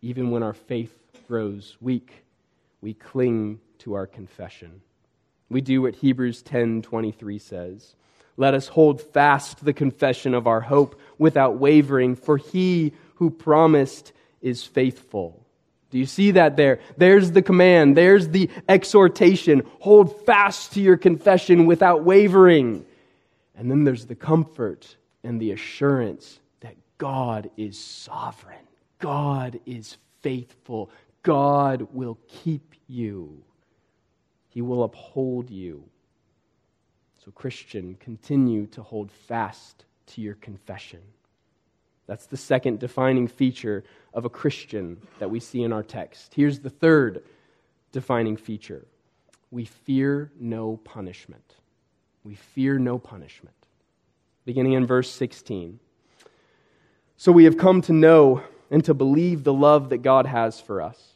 Even 0.00 0.30
when 0.30 0.44
our 0.44 0.54
faith 0.54 0.96
grows 1.26 1.76
weak, 1.80 2.24
we 2.80 2.94
cling 2.94 3.60
to 3.78 3.94
our 3.94 4.06
confession. 4.06 4.80
We 5.48 5.60
do 5.60 5.82
what 5.82 5.96
Hebrews 5.96 6.42
10:23 6.42 7.38
says. 7.38 7.94
Let 8.36 8.54
us 8.54 8.68
hold 8.68 9.00
fast 9.00 9.64
the 9.64 9.72
confession 9.72 10.34
of 10.34 10.46
our 10.46 10.60
hope 10.60 11.00
without 11.18 11.58
wavering, 11.58 12.16
for 12.16 12.36
he 12.36 12.92
who 13.14 13.30
promised 13.30 14.12
is 14.42 14.62
faithful. 14.64 15.46
Do 15.90 15.98
you 15.98 16.06
see 16.06 16.32
that 16.32 16.56
there? 16.56 16.80
There's 16.96 17.30
the 17.30 17.42
command, 17.42 17.96
there's 17.96 18.28
the 18.28 18.50
exhortation. 18.68 19.62
Hold 19.80 20.26
fast 20.26 20.72
to 20.72 20.80
your 20.80 20.96
confession 20.96 21.66
without 21.66 22.04
wavering. 22.04 22.84
And 23.54 23.70
then 23.70 23.84
there's 23.84 24.06
the 24.06 24.14
comfort 24.14 24.96
and 25.24 25.40
the 25.40 25.52
assurance 25.52 26.38
that 26.60 26.76
God 26.98 27.50
is 27.56 27.78
sovereign. 27.78 28.58
God 28.98 29.60
is 29.64 29.96
faithful. 30.20 30.90
God 31.26 31.88
will 31.92 32.18
keep 32.28 32.76
you. 32.86 33.42
He 34.48 34.62
will 34.62 34.84
uphold 34.84 35.50
you. 35.50 35.82
So, 37.24 37.32
Christian, 37.32 37.96
continue 37.98 38.66
to 38.68 38.80
hold 38.80 39.10
fast 39.10 39.84
to 40.06 40.20
your 40.20 40.36
confession. 40.36 41.00
That's 42.06 42.26
the 42.26 42.36
second 42.36 42.78
defining 42.78 43.26
feature 43.26 43.82
of 44.14 44.24
a 44.24 44.30
Christian 44.30 45.02
that 45.18 45.28
we 45.28 45.40
see 45.40 45.64
in 45.64 45.72
our 45.72 45.82
text. 45.82 46.32
Here's 46.32 46.60
the 46.60 46.70
third 46.70 47.24
defining 47.90 48.36
feature 48.36 48.86
we 49.50 49.64
fear 49.64 50.30
no 50.38 50.76
punishment. 50.84 51.56
we 52.22 52.36
fear 52.36 52.78
no 52.78 52.98
punishment. 52.98 53.56
Beginning 54.44 54.74
in 54.74 54.86
verse 54.86 55.10
16. 55.10 55.80
So 57.16 57.32
we 57.32 57.44
have 57.44 57.58
come 57.58 57.82
to 57.82 57.92
know 57.92 58.42
and 58.70 58.84
to 58.84 58.94
believe 58.94 59.42
the 59.42 59.52
love 59.52 59.88
that 59.88 59.98
God 59.98 60.26
has 60.26 60.60
for 60.60 60.80
us. 60.80 61.15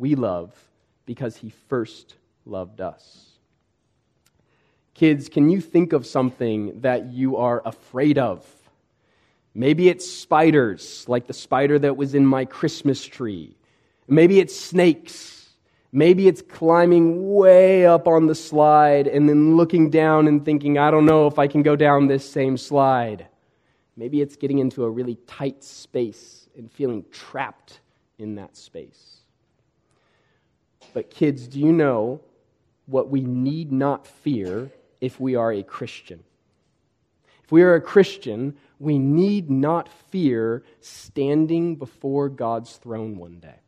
We 0.00 0.16
love 0.16 0.52
because 1.06 1.36
he 1.36 1.50
first 1.68 2.16
loved 2.44 2.80
us. 2.80 3.26
Kids, 4.94 5.28
can 5.28 5.48
you 5.48 5.60
think 5.60 5.92
of 5.92 6.04
something 6.04 6.80
that 6.80 7.12
you 7.12 7.36
are 7.36 7.62
afraid 7.64 8.18
of? 8.18 8.44
Maybe 9.54 9.88
it's 9.88 10.10
spiders, 10.10 11.04
like 11.06 11.26
the 11.26 11.32
spider 11.32 11.78
that 11.78 11.96
was 11.96 12.14
in 12.14 12.26
my 12.26 12.44
Christmas 12.44 13.04
tree. 13.04 13.56
Maybe 14.08 14.40
it's 14.40 14.58
snakes 14.58 15.40
Maybe 15.92 16.28
it's 16.28 16.40
climbing 16.40 17.34
way 17.34 17.84
up 17.84 18.06
on 18.06 18.26
the 18.26 18.34
slide 18.34 19.08
and 19.08 19.28
then 19.28 19.56
looking 19.56 19.90
down 19.90 20.28
and 20.28 20.44
thinking, 20.44 20.78
I 20.78 20.90
don't 20.90 21.04
know 21.04 21.26
if 21.26 21.38
I 21.38 21.48
can 21.48 21.62
go 21.62 21.74
down 21.74 22.06
this 22.06 22.30
same 22.30 22.56
slide. 22.56 23.26
Maybe 23.96 24.20
it's 24.20 24.36
getting 24.36 24.60
into 24.60 24.84
a 24.84 24.90
really 24.90 25.16
tight 25.26 25.64
space 25.64 26.48
and 26.56 26.70
feeling 26.70 27.04
trapped 27.10 27.80
in 28.18 28.36
that 28.36 28.56
space. 28.56 29.19
But, 30.92 31.10
kids, 31.10 31.48
do 31.48 31.58
you 31.58 31.72
know 31.72 32.20
what 32.86 33.08
we 33.08 33.20
need 33.22 33.72
not 33.72 34.06
fear 34.06 34.70
if 35.00 35.20
we 35.20 35.36
are 35.36 35.52
a 35.52 35.62
Christian? 35.62 36.22
If 37.44 37.52
we 37.52 37.62
are 37.62 37.74
a 37.74 37.80
Christian, 37.80 38.56
we 38.78 38.98
need 38.98 39.50
not 39.50 39.88
fear 40.10 40.62
standing 40.80 41.76
before 41.76 42.28
God's 42.28 42.76
throne 42.76 43.16
one 43.16 43.38
day. 43.40 43.60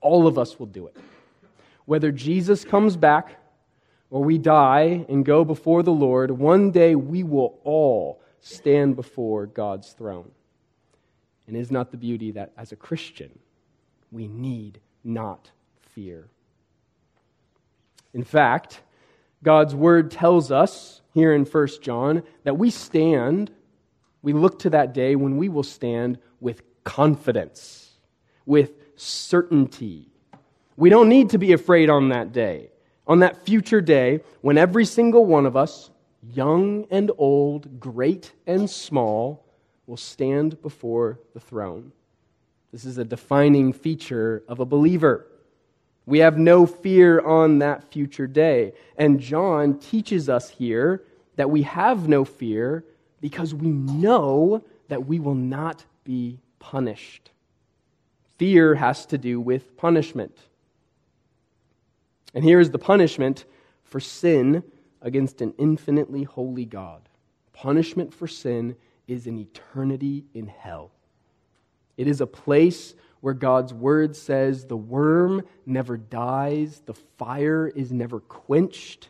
All 0.00 0.26
of 0.26 0.38
us 0.38 0.58
will 0.58 0.66
do 0.66 0.86
it. 0.86 0.96
Whether 1.84 2.12
Jesus 2.12 2.64
comes 2.64 2.96
back 2.96 3.36
or 4.10 4.24
we 4.24 4.38
die 4.38 5.04
and 5.08 5.24
go 5.24 5.44
before 5.44 5.82
the 5.82 5.92
Lord, 5.92 6.30
one 6.30 6.70
day 6.70 6.94
we 6.94 7.22
will 7.22 7.58
all 7.64 8.20
stand 8.40 8.96
before 8.96 9.46
God's 9.46 9.92
throne. 9.92 10.30
And 11.46 11.56
is 11.56 11.70
not 11.70 11.90
the 11.90 11.96
beauty 11.96 12.30
that 12.32 12.52
as 12.56 12.72
a 12.72 12.76
Christian, 12.76 13.38
we 14.12 14.28
need 14.28 14.80
not 15.04 15.50
fear? 16.00 16.30
In 18.14 18.24
fact, 18.24 18.80
God's 19.42 19.74
word 19.74 20.10
tells 20.10 20.50
us 20.50 21.02
here 21.12 21.34
in 21.34 21.44
1 21.44 21.68
John 21.82 22.22
that 22.44 22.56
we 22.56 22.70
stand, 22.70 23.50
we 24.22 24.32
look 24.32 24.60
to 24.60 24.70
that 24.70 24.94
day 24.94 25.14
when 25.14 25.36
we 25.36 25.50
will 25.50 25.62
stand 25.62 26.18
with 26.40 26.62
confidence, 26.84 27.90
with 28.46 28.72
certainty. 28.96 30.08
We 30.78 30.88
don't 30.88 31.10
need 31.10 31.30
to 31.30 31.38
be 31.38 31.52
afraid 31.52 31.90
on 31.90 32.08
that 32.08 32.32
day, 32.32 32.70
on 33.06 33.18
that 33.18 33.44
future 33.44 33.82
day 33.82 34.20
when 34.40 34.56
every 34.56 34.86
single 34.86 35.26
one 35.26 35.44
of 35.44 35.54
us, 35.54 35.90
young 36.32 36.86
and 36.90 37.10
old, 37.18 37.78
great 37.78 38.32
and 38.46 38.70
small, 38.70 39.44
will 39.86 39.98
stand 39.98 40.62
before 40.62 41.20
the 41.34 41.40
throne. 41.40 41.92
This 42.72 42.86
is 42.86 42.96
a 42.96 43.04
defining 43.04 43.74
feature 43.74 44.42
of 44.48 44.60
a 44.60 44.64
believer. 44.64 45.26
We 46.06 46.20
have 46.20 46.38
no 46.38 46.66
fear 46.66 47.20
on 47.20 47.58
that 47.58 47.84
future 47.84 48.26
day. 48.26 48.72
And 48.96 49.20
John 49.20 49.78
teaches 49.78 50.28
us 50.28 50.50
here 50.50 51.04
that 51.36 51.50
we 51.50 51.62
have 51.62 52.08
no 52.08 52.24
fear 52.24 52.84
because 53.20 53.54
we 53.54 53.68
know 53.68 54.64
that 54.88 55.06
we 55.06 55.20
will 55.20 55.34
not 55.34 55.84
be 56.04 56.40
punished. 56.58 57.30
Fear 58.38 58.74
has 58.74 59.06
to 59.06 59.18
do 59.18 59.40
with 59.40 59.76
punishment. 59.76 60.36
And 62.34 62.44
here 62.44 62.60
is 62.60 62.70
the 62.70 62.78
punishment 62.78 63.44
for 63.84 64.00
sin 64.00 64.62
against 65.02 65.40
an 65.40 65.54
infinitely 65.58 66.24
holy 66.24 66.64
God. 66.64 67.02
Punishment 67.52 68.14
for 68.14 68.26
sin 68.26 68.76
is 69.06 69.26
an 69.26 69.38
eternity 69.38 70.24
in 70.34 70.46
hell. 70.46 70.90
It 71.96 72.06
is 72.06 72.20
a 72.20 72.26
place 72.26 72.94
where 73.20 73.34
God's 73.34 73.74
word 73.74 74.16
says 74.16 74.64
the 74.64 74.76
worm 74.76 75.42
never 75.66 75.96
dies, 75.96 76.82
the 76.86 76.94
fire 76.94 77.68
is 77.68 77.92
never 77.92 78.20
quenched, 78.20 79.08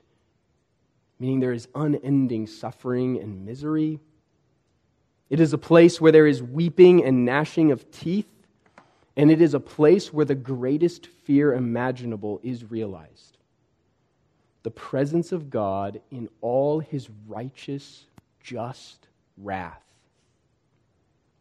meaning 1.19 1.41
there 1.41 1.53
is 1.53 1.69
unending 1.75 2.47
suffering 2.47 3.19
and 3.19 3.45
misery. 3.45 4.01
It 5.29 5.39
is 5.39 5.53
a 5.53 5.59
place 5.59 6.01
where 6.01 6.13
there 6.13 6.27
is 6.27 6.43
weeping 6.43 7.05
and 7.05 7.25
gnashing 7.25 7.71
of 7.71 7.91
teeth 7.91 8.27
and 9.17 9.31
it 9.31 9.43
is 9.43 9.53
a 9.53 9.61
place 9.61 10.13
where 10.13 10.25
the 10.25 10.35
greatest 10.35 11.07
fear 11.07 11.53
imaginable 11.53 12.41
is 12.43 12.71
realized 12.71 13.37
the 14.63 14.71
presence 14.71 15.33
of 15.33 15.49
God 15.49 16.01
in 16.11 16.29
all 16.43 16.81
his 16.81 17.09
righteous, 17.27 18.05
just 18.43 19.09
wrath. 19.39 19.83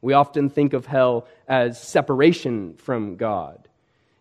We 0.02 0.14
often 0.14 0.50
think 0.50 0.74
of 0.74 0.86
hell 0.86 1.28
as 1.48 1.82
separation 1.82 2.76
from 2.76 3.16
God. 3.18 3.68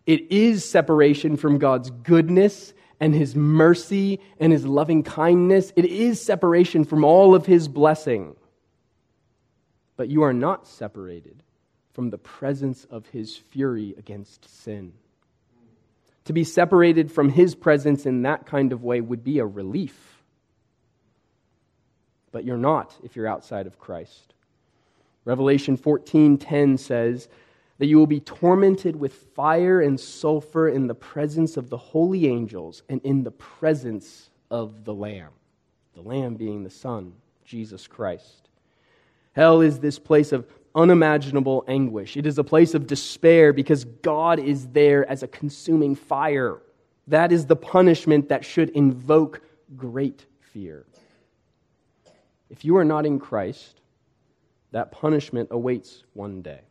It 0.05 0.31
is 0.31 0.69
separation 0.69 1.37
from 1.37 1.57
God's 1.57 1.89
goodness 1.89 2.73
and 2.99 3.13
his 3.13 3.35
mercy 3.35 4.19
and 4.39 4.51
his 4.51 4.65
loving 4.65 5.03
kindness. 5.03 5.71
It 5.75 5.85
is 5.85 6.21
separation 6.21 6.83
from 6.83 7.03
all 7.03 7.35
of 7.35 7.45
his 7.45 7.67
blessing. 7.67 8.35
But 9.95 10.09
you 10.09 10.23
are 10.23 10.33
not 10.33 10.67
separated 10.67 11.43
from 11.93 12.09
the 12.09 12.17
presence 12.17 12.85
of 12.85 13.07
his 13.07 13.35
fury 13.37 13.95
against 13.97 14.63
sin. 14.63 14.93
To 16.25 16.33
be 16.33 16.43
separated 16.43 17.11
from 17.11 17.29
his 17.29 17.55
presence 17.55 18.05
in 18.05 18.21
that 18.23 18.45
kind 18.45 18.71
of 18.71 18.83
way 18.83 19.01
would 19.01 19.23
be 19.23 19.39
a 19.39 19.45
relief. 19.45 20.23
But 22.31 22.45
you're 22.45 22.57
not 22.57 22.95
if 23.03 23.15
you're 23.15 23.27
outside 23.27 23.67
of 23.67 23.79
Christ. 23.79 24.33
Revelation 25.25 25.77
14:10 25.77 26.77
says 26.77 27.27
that 27.77 27.87
you 27.87 27.97
will 27.97 28.07
be 28.07 28.19
tormented 28.19 28.95
with 28.95 29.13
fire 29.13 29.81
and 29.81 29.99
sulfur 29.99 30.67
in 30.67 30.87
the 30.87 30.95
presence 30.95 31.57
of 31.57 31.69
the 31.69 31.77
holy 31.77 32.27
angels 32.27 32.83
and 32.89 33.01
in 33.03 33.23
the 33.23 33.31
presence 33.31 34.29
of 34.51 34.83
the 34.83 34.93
lamb. 34.93 35.31
The 35.93 36.01
lamb 36.01 36.35
being 36.35 36.63
the 36.63 36.69
son, 36.69 37.13
Jesus 37.45 37.87
Christ. 37.87 38.49
Hell 39.33 39.61
is 39.61 39.79
this 39.79 39.99
place 39.99 40.31
of 40.31 40.47
unimaginable 40.75 41.63
anguish. 41.67 42.17
It 42.17 42.25
is 42.25 42.37
a 42.37 42.43
place 42.43 42.73
of 42.73 42.87
despair 42.87 43.53
because 43.53 43.85
God 43.85 44.39
is 44.39 44.67
there 44.69 45.09
as 45.09 45.23
a 45.23 45.27
consuming 45.27 45.95
fire. 45.95 46.61
That 47.07 47.31
is 47.31 47.45
the 47.45 47.55
punishment 47.55 48.29
that 48.29 48.45
should 48.45 48.69
invoke 48.69 49.41
great 49.75 50.25
fear. 50.39 50.85
If 52.49 52.65
you 52.65 52.77
are 52.77 52.85
not 52.85 53.05
in 53.05 53.19
Christ, 53.19 53.81
that 54.71 54.91
punishment 54.91 55.49
awaits 55.51 56.03
one 56.13 56.41
day. 56.41 56.61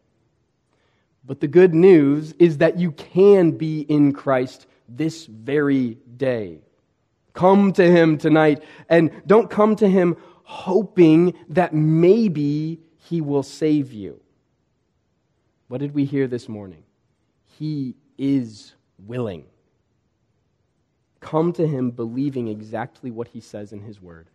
But 1.24 1.40
the 1.40 1.48
good 1.48 1.74
news 1.74 2.32
is 2.38 2.58
that 2.58 2.78
you 2.78 2.92
can 2.92 3.52
be 3.52 3.80
in 3.80 4.12
Christ 4.12 4.66
this 4.88 5.26
very 5.26 5.98
day. 6.16 6.60
Come 7.34 7.72
to 7.74 7.90
Him 7.90 8.18
tonight, 8.18 8.62
and 8.88 9.10
don't 9.26 9.50
come 9.50 9.76
to 9.76 9.88
Him 9.88 10.16
hoping 10.48 11.34
that 11.50 11.74
maybe 11.74 12.80
he 12.96 13.20
will 13.20 13.42
save 13.42 13.92
you. 13.92 14.18
What 15.68 15.78
did 15.78 15.94
we 15.94 16.06
hear 16.06 16.26
this 16.26 16.48
morning? 16.48 16.84
He 17.58 17.96
is 18.16 18.74
willing. 18.98 19.44
Come 21.20 21.52
to 21.52 21.66
him 21.66 21.90
believing 21.90 22.48
exactly 22.48 23.10
what 23.10 23.28
he 23.28 23.40
says 23.40 23.74
in 23.74 23.82
his 23.82 24.00
word. 24.00 24.30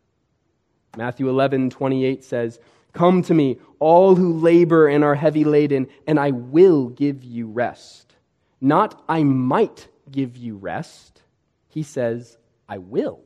Matthew 0.96 1.30
11, 1.30 1.72
28 1.72 2.24
says, 2.24 2.60
Come 2.94 3.24
to 3.24 3.34
me, 3.34 3.58
all 3.80 4.16
who 4.16 4.34
labor 4.34 4.88
and 4.88 5.04
are 5.04 5.16
heavy 5.16 5.44
laden, 5.44 5.88
and 6.08 6.20
I 6.20 6.32
will 6.32 6.90
give 6.90 7.24
you 7.24 7.48
rest. 7.48 8.16
Not 8.62 9.04
I 9.10 9.24
might 9.24 9.88
give 10.10 10.38
you 10.38 10.56
rest. 10.56 11.22
He 11.70 11.84
says, 11.84 12.38
I 12.70 12.78
will. 12.78 13.20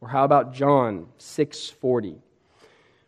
Or 0.00 0.08
how 0.08 0.24
about 0.24 0.52
John 0.52 1.06
6:40? 1.18 2.20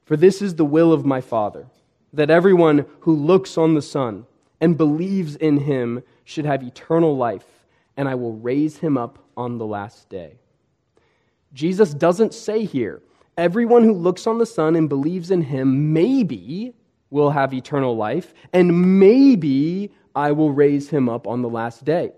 For 0.05 0.17
this 0.17 0.41
is 0.43 0.55
the 0.55 0.65
will 0.65 0.93
of 0.93 1.05
my 1.05 1.21
Father, 1.21 1.67
that 2.13 2.31
everyone 2.31 2.87
who 3.01 3.15
looks 3.15 3.59
on 3.59 3.75
the 3.75 3.83
Son 3.83 4.27
and 4.61 4.79
believes 4.79 5.37
in 5.37 5.59
him 5.59 6.03
should 6.25 6.47
have 6.47 6.63
eternal 6.63 7.17
life, 7.17 7.67
and 7.97 8.09
I 8.09 8.15
will 8.15 8.33
raise 8.33 8.79
him 8.79 8.97
up 8.97 9.19
on 9.37 9.59
the 9.59 9.67
last 9.67 10.09
day. 10.09 10.39
Jesus 11.53 11.93
doesn't 11.95 12.35
say 12.35 12.65
here, 12.65 13.03
everyone 13.37 13.85
who 13.85 13.92
looks 13.92 14.27
on 14.27 14.38
the 14.38 14.47
Son 14.47 14.77
and 14.77 14.88
believes 14.88 15.31
in 15.31 15.42
him 15.42 15.92
maybe 15.92 16.75
will 17.11 17.31
have 17.31 17.55
eternal 17.55 17.97
life, 17.97 18.35
and 18.53 18.99
maybe 18.99 19.92
I 20.14 20.33
will 20.33 20.53
raise 20.53 20.88
him 20.88 21.09
up 21.09 21.27
on 21.27 21.42
the 21.42 21.49
last 21.49 21.85
day. 21.85 22.12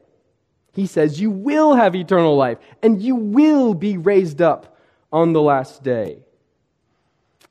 He 0.73 0.87
says, 0.87 1.21
You 1.21 1.31
will 1.31 1.75
have 1.75 1.95
eternal 1.95 2.37
life, 2.37 2.59
and 2.83 3.01
you 3.01 3.15
will 3.17 3.75
be 3.75 3.97
raised 3.97 4.43
up 4.43 4.77
on 5.13 5.33
the 5.33 5.43
last 5.43 5.83
day. 5.83 6.19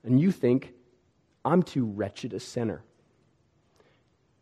And 0.04 0.20
you 0.20 0.32
think, 0.32 0.74
I'm 1.44 1.64
too 1.64 1.86
wretched 1.86 2.34
a 2.34 2.40
sinner. 2.40 2.84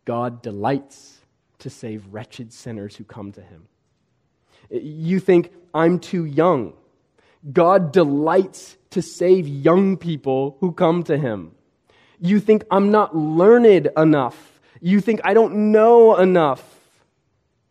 God 0.05 0.41
delights 0.41 1.19
to 1.59 1.69
save 1.69 2.05
wretched 2.11 2.51
sinners 2.51 2.95
who 2.95 3.05
come 3.05 3.31
to 3.33 3.41
him. 3.41 3.67
You 4.69 5.19
think, 5.19 5.53
I'm 5.73 5.99
too 5.99 6.25
young. 6.25 6.73
God 7.51 7.91
delights 7.91 8.77
to 8.91 9.01
save 9.01 9.47
young 9.47 9.97
people 9.97 10.57
who 10.59 10.71
come 10.71 11.03
to 11.03 11.17
him. 11.17 11.51
You 12.19 12.39
think, 12.39 12.63
I'm 12.71 12.91
not 12.91 13.15
learned 13.15 13.89
enough. 13.97 14.61
You 14.79 15.01
think, 15.01 15.21
I 15.23 15.33
don't 15.33 15.71
know 15.71 16.15
enough. 16.15 16.63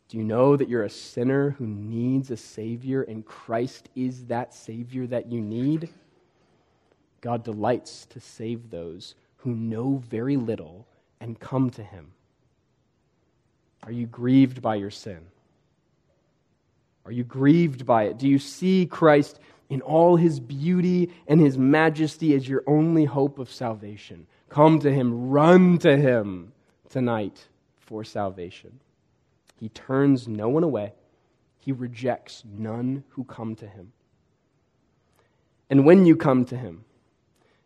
Do 0.09 0.19
you 0.19 0.25
know 0.25 0.57
that 0.57 0.69
you're 0.69 0.85
a 0.85 0.91
sinner 0.91 1.51
who 1.51 1.67
needs 1.67 2.31
a 2.31 2.37
Savior 2.37 3.03
and 3.03 3.25
Christ 3.25 3.89
is 3.97 4.27
that 4.27 4.53
Savior 4.53 5.07
that 5.07 5.33
you 5.33 5.41
need? 5.41 5.89
God 7.23 7.45
delights 7.45 8.05
to 8.11 8.21
save 8.21 8.69
those 8.69 9.15
who 9.37 9.55
know 9.55 10.03
very 10.07 10.37
little 10.37 10.87
and 11.21 11.41
come 11.41 11.71
to 11.71 11.83
Him. 11.83 12.13
Are 13.85 13.93
you 13.93 14.07
grieved 14.07 14.61
by 14.61 14.75
your 14.75 14.91
sin? 14.91 15.21
Are 17.07 17.13
you 17.13 17.25
grieved 17.25 17.87
by 17.87 18.05
it? 18.05 18.19
Do 18.19 18.29
you 18.29 18.39
see 18.39 18.87
Christ 18.87 19.41
in 19.73 19.81
all 19.81 20.17
his 20.17 20.39
beauty 20.39 21.11
and 21.27 21.41
his 21.41 21.57
majesty 21.57 22.35
as 22.35 22.47
your 22.47 22.63
only 22.67 23.07
hope 23.07 23.39
of 23.39 23.51
salvation? 23.51 24.27
Come 24.51 24.79
to 24.81 24.93
him, 24.93 25.31
run 25.31 25.79
to 25.79 25.97
him 25.97 26.53
tonight 26.91 27.49
for 27.79 28.05
salvation. 28.05 28.81
He 29.59 29.71
turns 29.71 30.29
no 30.29 30.51
one 30.51 30.63
away, 30.63 30.93
he 31.57 31.73
rejects 31.73 32.43
none 32.47 33.05
who 33.11 33.25
come 33.25 33.55
to 33.57 33.67
him. 33.67 33.93
And 35.71 35.87
when 35.87 36.05
you 36.05 36.17
come 36.17 36.45
to 36.47 36.57
him, 36.57 36.85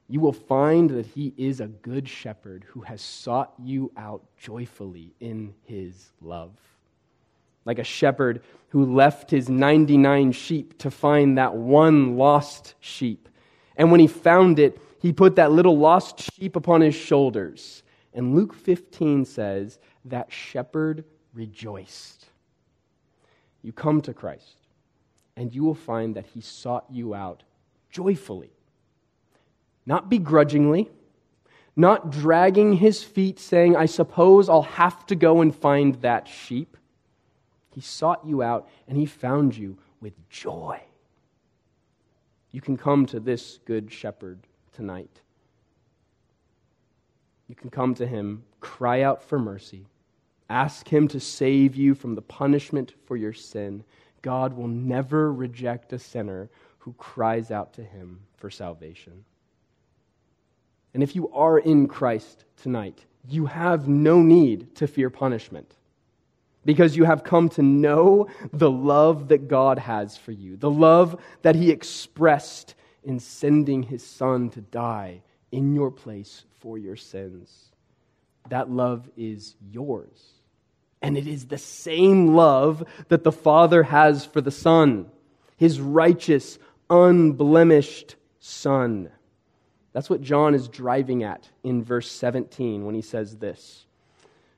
you 0.06 0.20
will 0.20 0.32
find 0.32 0.90
that 0.90 1.06
he 1.06 1.34
is 1.36 1.58
a 1.58 1.66
good 1.66 2.08
shepherd 2.08 2.64
who 2.68 2.82
has 2.82 3.00
sought 3.00 3.52
you 3.58 3.90
out 3.96 4.22
joyfully 4.38 5.12
in 5.18 5.54
his 5.64 6.12
love. 6.20 6.52
Like 7.66 7.78
a 7.78 7.84
shepherd 7.84 8.42
who 8.70 8.94
left 8.94 9.30
his 9.30 9.50
99 9.50 10.32
sheep 10.32 10.78
to 10.78 10.90
find 10.90 11.36
that 11.36 11.54
one 11.54 12.16
lost 12.16 12.74
sheep. 12.80 13.28
And 13.76 13.90
when 13.90 14.00
he 14.00 14.06
found 14.06 14.58
it, 14.58 14.80
he 15.02 15.12
put 15.12 15.36
that 15.36 15.52
little 15.52 15.76
lost 15.76 16.32
sheep 16.32 16.56
upon 16.56 16.80
his 16.80 16.94
shoulders. 16.94 17.82
And 18.14 18.34
Luke 18.34 18.54
15 18.54 19.26
says, 19.26 19.78
that 20.06 20.32
shepherd 20.32 21.04
rejoiced. 21.34 22.24
You 23.62 23.72
come 23.72 24.00
to 24.02 24.14
Christ, 24.14 24.56
and 25.36 25.54
you 25.54 25.64
will 25.64 25.74
find 25.74 26.14
that 26.14 26.24
he 26.26 26.40
sought 26.40 26.86
you 26.90 27.14
out 27.14 27.42
joyfully 27.90 28.56
not 29.86 30.10
begrudgingly, 30.10 30.90
not 31.76 32.10
dragging 32.10 32.74
his 32.74 33.02
feet, 33.02 33.38
saying, 33.38 33.76
I 33.76 33.86
suppose 33.86 34.48
I'll 34.48 34.62
have 34.62 35.06
to 35.06 35.14
go 35.14 35.40
and 35.40 35.54
find 35.54 35.94
that 35.96 36.26
sheep. 36.26 36.76
He 37.76 37.82
sought 37.82 38.26
you 38.26 38.42
out 38.42 38.70
and 38.88 38.96
he 38.96 39.04
found 39.04 39.54
you 39.54 39.76
with 40.00 40.14
joy. 40.30 40.80
You 42.50 42.62
can 42.62 42.78
come 42.78 43.04
to 43.04 43.20
this 43.20 43.58
good 43.66 43.92
shepherd 43.92 44.38
tonight. 44.72 45.20
You 47.48 47.54
can 47.54 47.68
come 47.68 47.94
to 47.96 48.06
him, 48.06 48.44
cry 48.60 49.02
out 49.02 49.22
for 49.22 49.38
mercy, 49.38 49.84
ask 50.48 50.88
him 50.88 51.06
to 51.08 51.20
save 51.20 51.76
you 51.76 51.94
from 51.94 52.14
the 52.14 52.22
punishment 52.22 52.94
for 53.04 53.14
your 53.14 53.34
sin. 53.34 53.84
God 54.22 54.54
will 54.54 54.68
never 54.68 55.30
reject 55.30 55.92
a 55.92 55.98
sinner 55.98 56.48
who 56.78 56.94
cries 56.94 57.50
out 57.50 57.74
to 57.74 57.84
him 57.84 58.20
for 58.38 58.48
salvation. 58.48 59.22
And 60.94 61.02
if 61.02 61.14
you 61.14 61.30
are 61.34 61.58
in 61.58 61.88
Christ 61.88 62.46
tonight, 62.56 63.04
you 63.28 63.44
have 63.44 63.86
no 63.86 64.22
need 64.22 64.74
to 64.76 64.86
fear 64.86 65.10
punishment 65.10 65.74
because 66.66 66.96
you 66.96 67.04
have 67.04 67.24
come 67.24 67.48
to 67.50 67.62
know 67.62 68.26
the 68.52 68.70
love 68.70 69.28
that 69.28 69.48
God 69.48 69.78
has 69.78 70.16
for 70.16 70.32
you, 70.32 70.56
the 70.56 70.70
love 70.70 71.18
that 71.42 71.54
He 71.54 71.70
expressed 71.70 72.74
in 73.02 73.20
sending 73.20 73.84
His 73.84 74.04
Son 74.04 74.50
to 74.50 74.60
die 74.60 75.22
in 75.50 75.74
your 75.74 75.90
place 75.90 76.44
for 76.60 76.76
your 76.76 76.96
sins. 76.96 77.70
That 78.50 78.70
love 78.70 79.08
is 79.16 79.56
yours. 79.70 80.20
And 81.00 81.16
it 81.16 81.26
is 81.26 81.46
the 81.46 81.58
same 81.58 82.34
love 82.34 82.84
that 83.08 83.24
the 83.24 83.32
Father 83.32 83.84
has 83.84 84.26
for 84.26 84.40
the 84.40 84.50
Son, 84.50 85.06
His 85.56 85.80
righteous, 85.80 86.58
unblemished 86.90 88.16
Son. 88.40 89.10
That's 89.92 90.10
what 90.10 90.20
John 90.20 90.54
is 90.54 90.68
driving 90.68 91.22
at 91.22 91.48
in 91.62 91.82
verse 91.82 92.10
17 92.10 92.84
when 92.84 92.94
he 92.94 93.00
says 93.00 93.38
this 93.38 93.85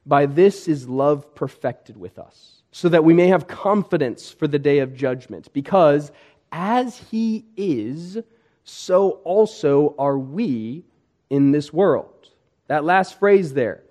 By 0.09 0.25
this 0.25 0.69
is 0.69 0.89
love 0.89 1.35
perfected 1.35 1.99
with 1.99 2.19
us, 2.19 2.63
so 2.73 2.89
that 2.89 3.05
we 3.05 3.13
may 3.13 3.29
have 3.29 3.47
confidence 3.47 4.31
for 4.31 4.49
the 4.49 4.59
day 4.59 4.79
of 4.79 4.95
judgment, 4.95 5.53
because 5.53 6.11
as 6.51 6.97
he 7.11 7.45
is, 7.59 8.17
so 8.65 9.11
also 9.23 9.95
are 9.99 10.19
we 10.19 10.85
in 11.29 11.53
this 11.53 11.75
world. 11.75 12.31
That 12.69 12.85
last 12.85 13.19
phrase 13.19 13.53
there, 13.53 13.83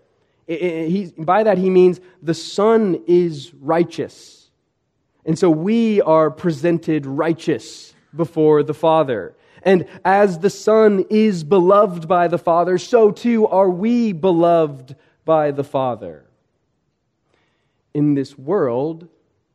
it, 0.47 0.61
it, 0.61 0.89
he, 0.89 1.05
by 1.17 1.43
that 1.43 1.59
he 1.59 1.69
means 1.69 1.99
the 2.23 2.33
Son 2.33 3.03
is 3.05 3.53
righteous. 3.53 4.49
And 5.23 5.37
so 5.37 5.51
we 5.51 6.01
are 6.01 6.31
presented 6.31 7.05
righteous 7.05 7.93
before 8.15 8.63
the 8.63 8.73
Father. 8.73 9.35
And 9.61 9.85
as 10.03 10.39
the 10.39 10.49
Son 10.49 11.05
is 11.09 11.43
beloved 11.43 12.07
by 12.07 12.27
the 12.27 12.37
Father, 12.39 12.79
so 12.79 13.11
too 13.11 13.45
are 13.47 13.69
we 13.69 14.13
beloved 14.13 14.95
by 15.27 15.51
the 15.51 15.63
Father. 15.63 16.25
In 17.93 18.15
this 18.15 18.37
world, 18.37 19.09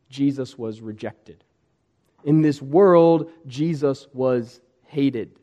Jesus 0.07 0.55
was 0.55 0.79
rejected. 0.79 1.43
In 2.23 2.43
this 2.43 2.61
world, 2.61 3.31
Jesus 3.47 4.07
was 4.13 4.61
hated. 4.85 5.35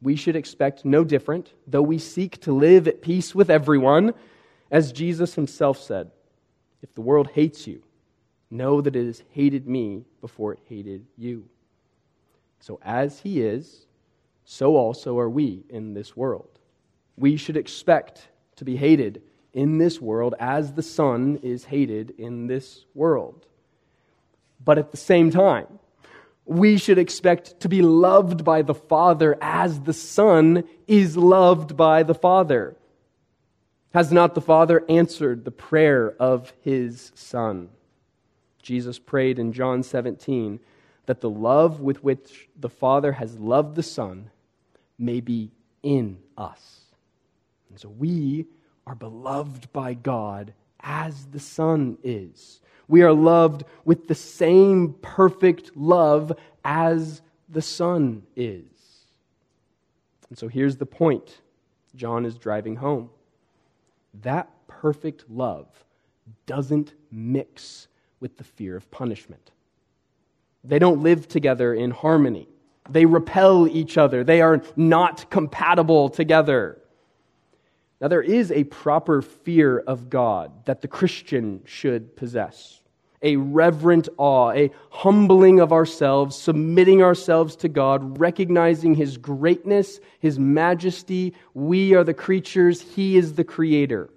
We 0.00 0.16
should 0.16 0.36
expect 0.36 0.86
no 0.86 1.04
different, 1.04 1.52
though 1.66 1.82
we 1.82 1.98
seek 1.98 2.40
to 2.40 2.52
live 2.52 2.88
at 2.88 3.02
peace 3.02 3.34
with 3.34 3.50
everyone, 3.50 4.14
as 4.70 4.90
Jesus 4.90 5.34
himself 5.34 5.78
said 5.78 6.10
If 6.82 6.94
the 6.94 7.02
world 7.02 7.28
hates 7.34 7.66
you, 7.66 7.82
know 8.50 8.80
that 8.80 8.96
it 8.96 9.04
has 9.04 9.22
hated 9.32 9.68
me 9.68 10.06
before 10.22 10.54
it 10.54 10.60
hated 10.66 11.04
you. 11.18 11.46
So, 12.60 12.80
as 12.82 13.20
he 13.20 13.42
is, 13.42 13.86
so 14.46 14.76
also 14.76 15.18
are 15.18 15.28
we 15.28 15.64
in 15.68 15.92
this 15.92 16.16
world. 16.16 16.58
We 17.18 17.36
should 17.36 17.56
expect 17.56 18.28
to 18.56 18.64
be 18.64 18.76
hated 18.76 19.22
in 19.52 19.78
this 19.78 20.00
world 20.00 20.34
as 20.38 20.74
the 20.74 20.82
Son 20.82 21.38
is 21.42 21.64
hated 21.64 22.10
in 22.18 22.46
this 22.46 22.84
world. 22.94 23.46
But 24.62 24.78
at 24.78 24.90
the 24.90 24.96
same 24.96 25.30
time, 25.30 25.66
we 26.44 26.76
should 26.78 26.98
expect 26.98 27.60
to 27.60 27.68
be 27.68 27.82
loved 27.82 28.44
by 28.44 28.62
the 28.62 28.74
Father 28.74 29.36
as 29.40 29.80
the 29.80 29.92
Son 29.92 30.64
is 30.86 31.16
loved 31.16 31.76
by 31.76 32.02
the 32.02 32.14
Father. 32.14 32.76
Has 33.92 34.12
not 34.12 34.34
the 34.34 34.40
Father 34.40 34.84
answered 34.88 35.44
the 35.44 35.50
prayer 35.50 36.14
of 36.20 36.52
his 36.62 37.12
Son? 37.14 37.70
Jesus 38.62 38.98
prayed 38.98 39.38
in 39.38 39.52
John 39.52 39.82
17 39.82 40.60
that 41.06 41.20
the 41.20 41.30
love 41.30 41.80
with 41.80 42.02
which 42.04 42.48
the 42.58 42.68
Father 42.68 43.12
has 43.12 43.38
loved 43.38 43.74
the 43.74 43.82
Son 43.82 44.30
may 44.98 45.20
be 45.20 45.50
in 45.82 46.18
us. 46.36 46.75
And 47.70 47.78
so 47.78 47.88
we 47.88 48.46
are 48.86 48.94
beloved 48.94 49.72
by 49.72 49.94
God 49.94 50.52
as 50.80 51.26
the 51.26 51.40
Son 51.40 51.98
is. 52.04 52.60
We 52.88 53.02
are 53.02 53.12
loved 53.12 53.64
with 53.84 54.06
the 54.06 54.14
same 54.14 54.94
perfect 55.02 55.76
love 55.76 56.32
as 56.64 57.22
the 57.48 57.62
Son 57.62 58.22
is. 58.36 58.64
And 60.28 60.38
so 60.38 60.48
here's 60.48 60.76
the 60.76 60.86
point 60.86 61.40
John 61.94 62.24
is 62.24 62.36
driving 62.36 62.76
home. 62.76 63.10
That 64.22 64.48
perfect 64.66 65.28
love 65.28 65.66
doesn't 66.46 66.94
mix 67.10 67.88
with 68.20 68.36
the 68.36 68.44
fear 68.44 68.76
of 68.76 68.90
punishment. 68.90 69.50
They 70.64 70.78
don't 70.78 71.02
live 71.02 71.28
together 71.28 71.74
in 71.74 71.90
harmony. 71.90 72.48
They 72.88 73.06
repel 73.06 73.66
each 73.68 73.98
other. 73.98 74.24
They 74.24 74.40
are 74.40 74.62
not 74.76 75.30
compatible 75.30 76.08
together. 76.08 76.78
Now, 78.00 78.08
there 78.08 78.22
is 78.22 78.52
a 78.52 78.64
proper 78.64 79.22
fear 79.22 79.78
of 79.78 80.10
God 80.10 80.66
that 80.66 80.82
the 80.82 80.88
Christian 80.88 81.62
should 81.64 82.14
possess, 82.14 82.82
a 83.22 83.36
reverent 83.36 84.08
awe, 84.18 84.50
a 84.52 84.70
humbling 84.90 85.60
of 85.60 85.72
ourselves, 85.72 86.36
submitting 86.36 87.02
ourselves 87.02 87.56
to 87.56 87.68
God, 87.68 88.18
recognizing 88.18 88.94
His 88.94 89.16
greatness, 89.16 89.98
His 90.20 90.38
majesty. 90.38 91.34
We 91.54 91.94
are 91.94 92.04
the 92.04 92.12
creatures, 92.12 92.82
He 92.82 93.16
is 93.16 93.34
the 93.34 93.44
creator. 93.44 94.10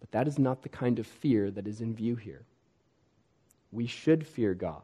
But 0.00 0.10
that 0.10 0.26
is 0.26 0.38
not 0.38 0.62
the 0.62 0.68
kind 0.68 0.98
of 0.98 1.06
fear 1.06 1.52
that 1.52 1.68
is 1.68 1.80
in 1.80 1.94
view 1.94 2.16
here. 2.16 2.42
We 3.70 3.86
should 3.86 4.26
fear 4.26 4.54
God, 4.54 4.82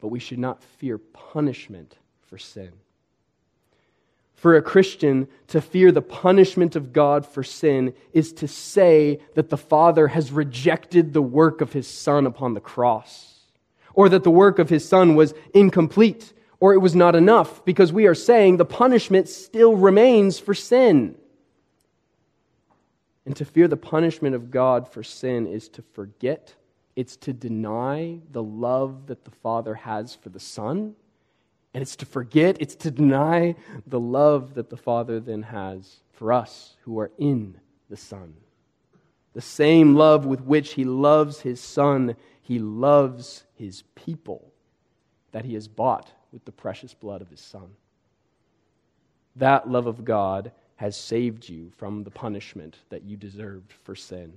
but 0.00 0.08
we 0.08 0.18
should 0.18 0.38
not 0.38 0.62
fear 0.62 0.98
punishment 0.98 1.96
for 2.26 2.36
sin. 2.36 2.72
For 4.40 4.56
a 4.56 4.62
Christian 4.62 5.28
to 5.48 5.60
fear 5.60 5.92
the 5.92 6.00
punishment 6.00 6.74
of 6.74 6.94
God 6.94 7.26
for 7.26 7.42
sin 7.42 7.92
is 8.14 8.32
to 8.32 8.48
say 8.48 9.20
that 9.34 9.50
the 9.50 9.58
Father 9.58 10.08
has 10.08 10.32
rejected 10.32 11.12
the 11.12 11.20
work 11.20 11.60
of 11.60 11.74
his 11.74 11.86
Son 11.86 12.24
upon 12.24 12.54
the 12.54 12.60
cross, 12.60 13.42
or 13.92 14.08
that 14.08 14.24
the 14.24 14.30
work 14.30 14.58
of 14.58 14.70
his 14.70 14.88
Son 14.88 15.14
was 15.14 15.34
incomplete, 15.52 16.32
or 16.58 16.72
it 16.72 16.78
was 16.78 16.96
not 16.96 17.14
enough, 17.14 17.62
because 17.66 17.92
we 17.92 18.06
are 18.06 18.14
saying 18.14 18.56
the 18.56 18.64
punishment 18.64 19.28
still 19.28 19.76
remains 19.76 20.38
for 20.38 20.54
sin. 20.54 21.16
And 23.26 23.36
to 23.36 23.44
fear 23.44 23.68
the 23.68 23.76
punishment 23.76 24.34
of 24.34 24.50
God 24.50 24.88
for 24.88 25.02
sin 25.02 25.46
is 25.46 25.68
to 25.68 25.82
forget, 25.92 26.54
it's 26.96 27.16
to 27.18 27.34
deny 27.34 28.20
the 28.30 28.42
love 28.42 29.08
that 29.08 29.26
the 29.26 29.32
Father 29.42 29.74
has 29.74 30.14
for 30.14 30.30
the 30.30 30.40
Son 30.40 30.94
and 31.72 31.82
it's 31.82 31.96
to 31.96 32.06
forget, 32.06 32.56
it's 32.60 32.74
to 32.76 32.90
deny 32.90 33.54
the 33.86 34.00
love 34.00 34.54
that 34.54 34.70
the 34.70 34.76
Father 34.76 35.20
then 35.20 35.42
has 35.42 36.00
for 36.12 36.32
us 36.32 36.76
who 36.82 36.98
are 36.98 37.10
in 37.18 37.58
the 37.88 37.96
Son. 37.96 38.34
The 39.32 39.40
same 39.40 39.94
love 39.94 40.26
with 40.26 40.40
which 40.40 40.74
He 40.74 40.84
loves 40.84 41.40
His 41.40 41.60
Son, 41.60 42.16
He 42.42 42.58
loves 42.58 43.44
His 43.54 43.82
people 43.94 44.52
that 45.32 45.44
He 45.44 45.54
has 45.54 45.68
bought 45.68 46.12
with 46.32 46.44
the 46.44 46.52
precious 46.52 46.94
blood 46.94 47.22
of 47.22 47.30
His 47.30 47.40
Son. 47.40 47.68
That 49.36 49.70
love 49.70 49.86
of 49.86 50.04
God 50.04 50.50
has 50.76 50.96
saved 50.96 51.48
you 51.48 51.70
from 51.76 52.02
the 52.02 52.10
punishment 52.10 52.78
that 52.88 53.04
you 53.04 53.16
deserved 53.16 53.72
for 53.84 53.94
sin. 53.94 54.32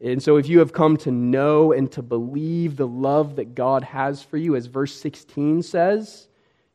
And 0.00 0.22
so, 0.22 0.36
if 0.36 0.48
you 0.48 0.58
have 0.58 0.72
come 0.72 0.96
to 0.98 1.10
know 1.10 1.72
and 1.72 1.90
to 1.92 2.02
believe 2.02 2.76
the 2.76 2.86
love 2.86 3.36
that 3.36 3.54
God 3.54 3.82
has 3.82 4.22
for 4.22 4.36
you, 4.36 4.54
as 4.54 4.66
verse 4.66 4.94
16 4.94 5.62
says, 5.62 6.28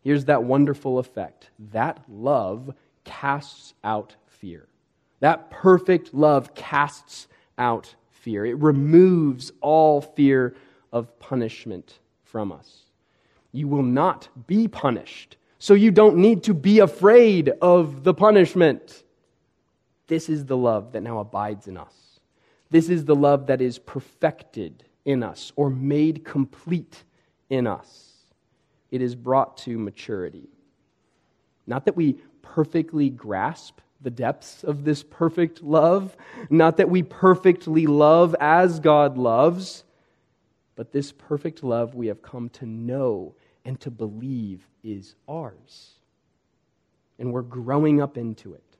here's 0.03 0.25
that 0.25 0.43
wonderful 0.43 0.97
effect. 0.97 1.51
That 1.71 2.03
love 2.09 2.73
casts 3.03 3.75
out 3.83 4.15
fear. 4.25 4.67
That 5.19 5.51
perfect 5.51 6.15
love 6.15 6.55
casts 6.55 7.27
out 7.59 7.93
fear. 8.09 8.45
It 8.45 8.57
removes 8.57 9.51
all 9.61 10.01
fear 10.01 10.55
of 10.91 11.19
punishment 11.19 11.99
from 12.23 12.51
us. 12.51 12.85
You 13.51 13.67
will 13.67 13.83
not 13.83 14.29
be 14.47 14.67
punished, 14.67 15.37
so 15.59 15.75
you 15.75 15.91
don't 15.91 16.17
need 16.17 16.43
to 16.43 16.55
be 16.55 16.79
afraid 16.79 17.49
of 17.61 18.03
the 18.03 18.15
punishment. 18.15 19.03
This 20.07 20.27
is 20.27 20.45
the 20.45 20.57
love 20.57 20.93
that 20.93 21.01
now 21.01 21.19
abides 21.19 21.67
in 21.67 21.77
us. 21.77 22.10
This 22.71 22.89
is 22.89 23.05
the 23.05 23.15
love 23.15 23.47
that 23.47 23.61
is 23.61 23.77
perfected 23.77 24.85
in 25.05 25.21
us 25.21 25.51
or 25.55 25.69
made 25.69 26.25
complete 26.25 27.03
in 27.49 27.67
us. 27.67 28.13
It 28.89 29.01
is 29.01 29.13
brought 29.13 29.57
to 29.57 29.77
maturity. 29.77 30.47
Not 31.67 31.85
that 31.85 31.95
we 31.95 32.13
perfectly 32.41 33.09
grasp 33.09 33.79
the 34.01 34.09
depths 34.09 34.63
of 34.63 34.83
this 34.83 35.03
perfect 35.03 35.61
love, 35.61 36.15
not 36.49 36.77
that 36.77 36.89
we 36.89 37.03
perfectly 37.03 37.85
love 37.85 38.35
as 38.39 38.79
God 38.79 39.17
loves, 39.17 39.83
but 40.75 40.91
this 40.91 41.11
perfect 41.11 41.63
love 41.63 41.93
we 41.93 42.07
have 42.07 42.21
come 42.21 42.49
to 42.49 42.65
know 42.65 43.35
and 43.63 43.79
to 43.81 43.91
believe 43.91 44.67
is 44.83 45.15
ours. 45.27 45.91
And 47.19 47.31
we're 47.31 47.43
growing 47.43 48.01
up 48.01 48.17
into 48.17 48.53
it. 48.53 48.70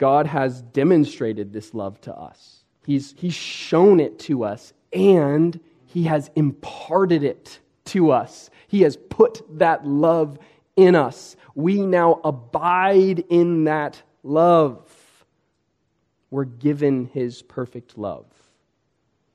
God 0.00 0.26
has 0.26 0.62
demonstrated 0.62 1.52
this 1.52 1.74
love 1.74 2.00
to 2.00 2.14
us. 2.14 2.64
He's, 2.86 3.14
he's 3.18 3.34
shown 3.34 4.00
it 4.00 4.18
to 4.20 4.44
us, 4.44 4.72
and 4.94 5.60
He 5.84 6.04
has 6.04 6.30
imparted 6.34 7.22
it 7.22 7.60
to 7.84 8.10
us. 8.10 8.48
He 8.66 8.80
has 8.80 8.96
put 8.96 9.42
that 9.58 9.86
love 9.86 10.38
in 10.74 10.94
us. 10.94 11.36
We 11.54 11.82
now 11.82 12.18
abide 12.24 13.24
in 13.28 13.64
that 13.64 14.02
love. 14.22 14.90
We're 16.30 16.44
given 16.44 17.04
His 17.12 17.42
perfect 17.42 17.98
love. 17.98 18.24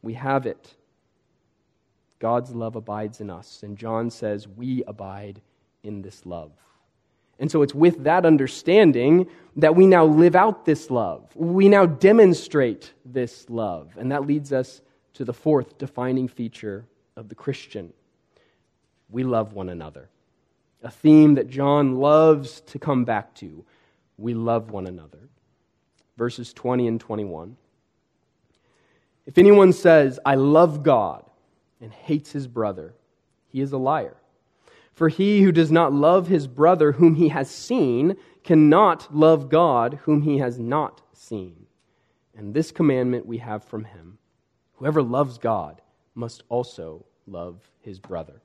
We 0.01 0.15
have 0.15 0.47
it. 0.47 0.73
God's 2.17 2.55
love 2.55 2.75
abides 2.75 3.21
in 3.21 3.29
us. 3.29 3.61
And 3.61 3.77
John 3.77 4.09
says, 4.09 4.47
We 4.47 4.83
abide 4.85 5.41
in 5.83 6.01
this 6.01 6.25
love. 6.25 6.53
And 7.39 7.51
so 7.51 7.61
it's 7.61 7.75
with 7.75 8.03
that 8.05 8.25
understanding 8.25 9.27
that 9.57 9.75
we 9.75 9.87
now 9.87 10.05
live 10.05 10.35
out 10.35 10.65
this 10.65 10.89
love. 10.89 11.35
We 11.35 11.69
now 11.69 11.85
demonstrate 11.85 12.93
this 13.03 13.49
love. 13.49 13.93
And 13.97 14.11
that 14.11 14.25
leads 14.25 14.53
us 14.53 14.81
to 15.13 15.25
the 15.25 15.33
fourth 15.33 15.77
defining 15.77 16.27
feature 16.27 16.85
of 17.15 17.29
the 17.29 17.35
Christian 17.35 17.93
we 19.09 19.23
love 19.23 19.53
one 19.53 19.69
another. 19.69 20.09
A 20.83 20.91
theme 20.91 21.35
that 21.35 21.49
John 21.49 21.99
loves 21.99 22.61
to 22.67 22.79
come 22.79 23.05
back 23.05 23.33
to. 23.35 23.63
We 24.17 24.33
love 24.33 24.71
one 24.71 24.87
another. 24.87 25.19
Verses 26.17 26.53
20 26.53 26.87
and 26.87 26.99
21. 26.99 27.57
If 29.25 29.37
anyone 29.37 29.73
says, 29.73 30.19
I 30.25 30.35
love 30.35 30.83
God, 30.83 31.23
and 31.81 31.91
hates 31.91 32.31
his 32.31 32.47
brother, 32.47 32.93
he 33.47 33.61
is 33.61 33.71
a 33.71 33.77
liar. 33.77 34.15
For 34.95 35.09
he 35.09 35.41
who 35.41 35.51
does 35.51 35.71
not 35.71 35.93
love 35.93 36.27
his 36.27 36.47
brother 36.47 36.93
whom 36.93 37.15
he 37.15 37.29
has 37.29 37.49
seen 37.49 38.15
cannot 38.43 39.13
love 39.15 39.49
God 39.49 39.99
whom 40.03 40.21
he 40.21 40.37
has 40.37 40.57
not 40.57 41.01
seen. 41.13 41.65
And 42.35 42.53
this 42.53 42.71
commandment 42.71 43.25
we 43.25 43.37
have 43.39 43.63
from 43.63 43.83
him 43.83 44.17
whoever 44.75 45.01
loves 45.01 45.37
God 45.37 45.81
must 46.15 46.43
also 46.49 47.05
love 47.27 47.59
his 47.81 47.99
brother. 47.99 48.41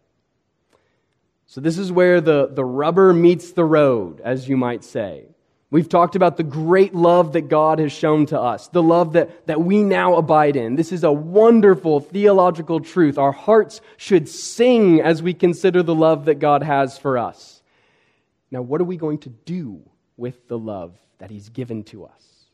So, 1.46 1.60
this 1.60 1.78
is 1.78 1.90
where 1.90 2.20
the, 2.20 2.48
the 2.52 2.64
rubber 2.64 3.12
meets 3.12 3.52
the 3.52 3.64
road, 3.64 4.20
as 4.20 4.48
you 4.48 4.56
might 4.56 4.84
say. 4.84 5.24
We've 5.72 5.88
talked 5.88 6.16
about 6.16 6.36
the 6.36 6.42
great 6.42 6.94
love 6.94 7.34
that 7.34 7.42
God 7.42 7.78
has 7.78 7.92
shown 7.92 8.26
to 8.26 8.40
us, 8.40 8.66
the 8.68 8.82
love 8.82 9.12
that, 9.12 9.46
that 9.46 9.60
we 9.60 9.84
now 9.84 10.16
abide 10.16 10.56
in. 10.56 10.74
This 10.74 10.90
is 10.90 11.04
a 11.04 11.12
wonderful 11.12 12.00
theological 12.00 12.80
truth. 12.80 13.18
Our 13.18 13.30
hearts 13.30 13.80
should 13.96 14.28
sing 14.28 15.00
as 15.00 15.22
we 15.22 15.32
consider 15.32 15.84
the 15.84 15.94
love 15.94 16.24
that 16.24 16.40
God 16.40 16.64
has 16.64 16.98
for 16.98 17.18
us. 17.18 17.62
Now, 18.50 18.62
what 18.62 18.80
are 18.80 18.84
we 18.84 18.96
going 18.96 19.18
to 19.18 19.28
do 19.28 19.80
with 20.16 20.48
the 20.48 20.58
love 20.58 20.98
that 21.18 21.30
He's 21.30 21.50
given 21.50 21.84
to 21.84 22.04
us? 22.04 22.46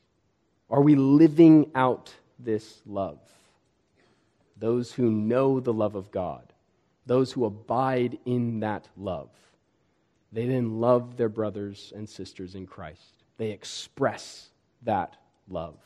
Are 0.68 0.82
we 0.82 0.94
living 0.94 1.70
out 1.74 2.12
this 2.38 2.82
love? 2.84 3.18
Those 4.58 4.92
who 4.92 5.10
know 5.10 5.58
the 5.60 5.72
love 5.72 5.94
of 5.94 6.10
God, 6.10 6.52
those 7.06 7.32
who 7.32 7.46
abide 7.46 8.18
in 8.26 8.60
that 8.60 8.86
love 8.94 9.30
they 10.36 10.44
then 10.44 10.80
love 10.80 11.16
their 11.16 11.30
brothers 11.30 11.94
and 11.96 12.06
sisters 12.06 12.56
in 12.56 12.66
Christ. 12.66 13.24
They 13.38 13.52
express 13.52 14.50
that 14.82 15.16
love. 15.48 15.78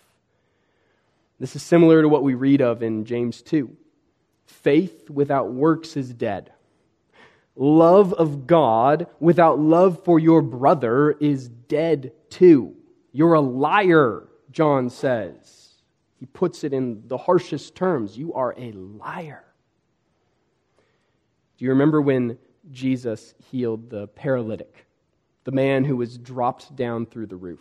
This 1.38 1.55
is 1.55 1.62
similar 1.62 2.03
to 2.03 2.09
what 2.09 2.24
we 2.24 2.34
read 2.34 2.61
of 2.61 2.82
in 2.82 3.05
James 3.05 3.42
2. 3.42 3.70
Faith 4.46 5.09
without 5.09 5.53
works 5.53 5.96
is 5.96 6.12
dead. 6.12 6.51
Love 7.55 8.12
of 8.14 8.48
God 8.48 9.07
without 9.20 9.61
love 9.61 10.03
for 10.03 10.18
your 10.18 10.42
brother 10.42 11.12
is 11.12 11.46
dead 11.46 12.11
too. 12.28 12.74
You're 13.12 13.34
a 13.34 13.40
liar, 13.40 14.26
John 14.51 14.90
says. 14.90 15.74
He 16.18 16.26
puts 16.26 16.64
it 16.64 16.72
in 16.72 17.05
the 17.07 17.18
harshest 17.18 17.76
terms. 17.76 18.18
You 18.18 18.34
are 18.34 18.53
a 18.59 18.72
liar. 18.72 19.44
Do 21.57 21.64
you 21.64 21.70
remember 21.70 22.03
when 22.03 22.36
Jesus 22.70 23.34
healed 23.50 23.90
the 23.90 24.08
paralytic, 24.08 24.86
the 25.44 25.52
man 25.52 25.84
who 25.84 25.96
was 25.96 26.18
dropped 26.18 26.74
down 26.76 27.06
through 27.06 27.26
the 27.26 27.36
roof. 27.36 27.61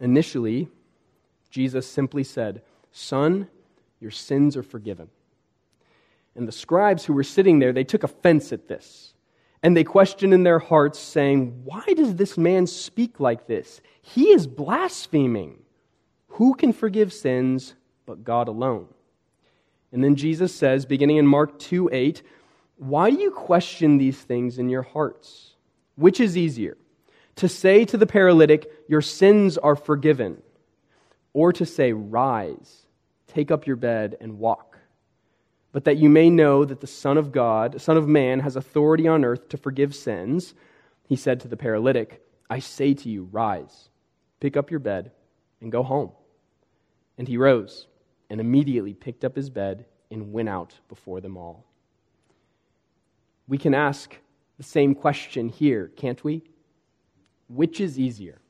Initially, 0.00 0.68
Jesus 1.50 1.86
simply 1.86 2.24
said, 2.24 2.62
Son, 2.90 3.48
your 4.00 4.10
sins 4.10 4.56
are 4.56 4.62
forgiven. 4.62 5.08
And 6.34 6.48
the 6.48 6.52
scribes 6.52 7.04
who 7.04 7.12
were 7.12 7.22
sitting 7.22 7.58
there, 7.58 7.72
they 7.72 7.84
took 7.84 8.02
offense 8.02 8.52
at 8.52 8.68
this. 8.68 9.14
And 9.62 9.76
they 9.76 9.84
questioned 9.84 10.34
in 10.34 10.42
their 10.42 10.58
hearts, 10.58 10.98
saying, 10.98 11.62
Why 11.64 11.84
does 11.94 12.16
this 12.16 12.36
man 12.36 12.66
speak 12.66 13.20
like 13.20 13.46
this? 13.46 13.80
He 14.00 14.30
is 14.30 14.46
blaspheming. 14.46 15.62
Who 16.28 16.54
can 16.54 16.72
forgive 16.72 17.12
sins 17.12 17.74
but 18.06 18.24
God 18.24 18.48
alone? 18.48 18.88
And 19.92 20.02
then 20.02 20.16
Jesus 20.16 20.54
says, 20.54 20.86
beginning 20.86 21.18
in 21.18 21.26
Mark 21.26 21.58
2 21.58 21.90
8, 21.92 22.22
Why 22.76 23.10
do 23.10 23.16
you 23.18 23.30
question 23.30 23.98
these 23.98 24.18
things 24.18 24.58
in 24.58 24.68
your 24.68 24.82
hearts? 24.82 25.54
Which 25.96 26.18
is 26.18 26.36
easier? 26.36 26.76
To 27.36 27.48
say 27.48 27.84
to 27.84 27.96
the 27.96 28.06
paralytic, 28.06 28.70
Your 28.88 29.02
sins 29.02 29.58
are 29.58 29.76
forgiven, 29.76 30.42
or 31.34 31.52
to 31.52 31.66
say, 31.66 31.92
Rise, 31.92 32.86
take 33.26 33.50
up 33.50 33.66
your 33.66 33.76
bed, 33.76 34.16
and 34.20 34.38
walk. 34.38 34.78
But 35.72 35.84
that 35.84 35.96
you 35.96 36.08
may 36.08 36.28
know 36.28 36.64
that 36.64 36.80
the 36.80 36.86
Son 36.86 37.16
of 37.16 37.32
God, 37.32 37.72
the 37.72 37.78
Son 37.78 37.96
of 37.96 38.08
Man, 38.08 38.40
has 38.40 38.56
authority 38.56 39.08
on 39.08 39.24
earth 39.24 39.48
to 39.50 39.56
forgive 39.56 39.94
sins, 39.94 40.54
he 41.08 41.16
said 41.16 41.40
to 41.40 41.48
the 41.48 41.56
paralytic, 41.56 42.22
I 42.48 42.58
say 42.58 42.94
to 42.94 43.08
you, 43.08 43.28
Rise, 43.32 43.88
pick 44.40 44.56
up 44.56 44.70
your 44.70 44.80
bed, 44.80 45.12
and 45.60 45.72
go 45.72 45.82
home. 45.82 46.12
And 47.18 47.28
he 47.28 47.36
rose, 47.36 47.86
and 48.32 48.40
immediately 48.40 48.94
picked 48.94 49.26
up 49.26 49.36
his 49.36 49.50
bed, 49.50 49.84
and 50.10 50.32
went 50.32 50.48
out 50.48 50.72
before 50.88 51.20
them 51.20 51.36
all. 51.36 51.66
We 53.46 53.58
can 53.58 53.74
ask 53.74 54.16
the 54.56 54.62
same 54.62 54.94
question 54.94 55.50
here, 55.50 55.92
can't 55.96 56.24
we? 56.24 56.40
Which 57.48 57.78
is 57.78 57.98
easier? 57.98 58.40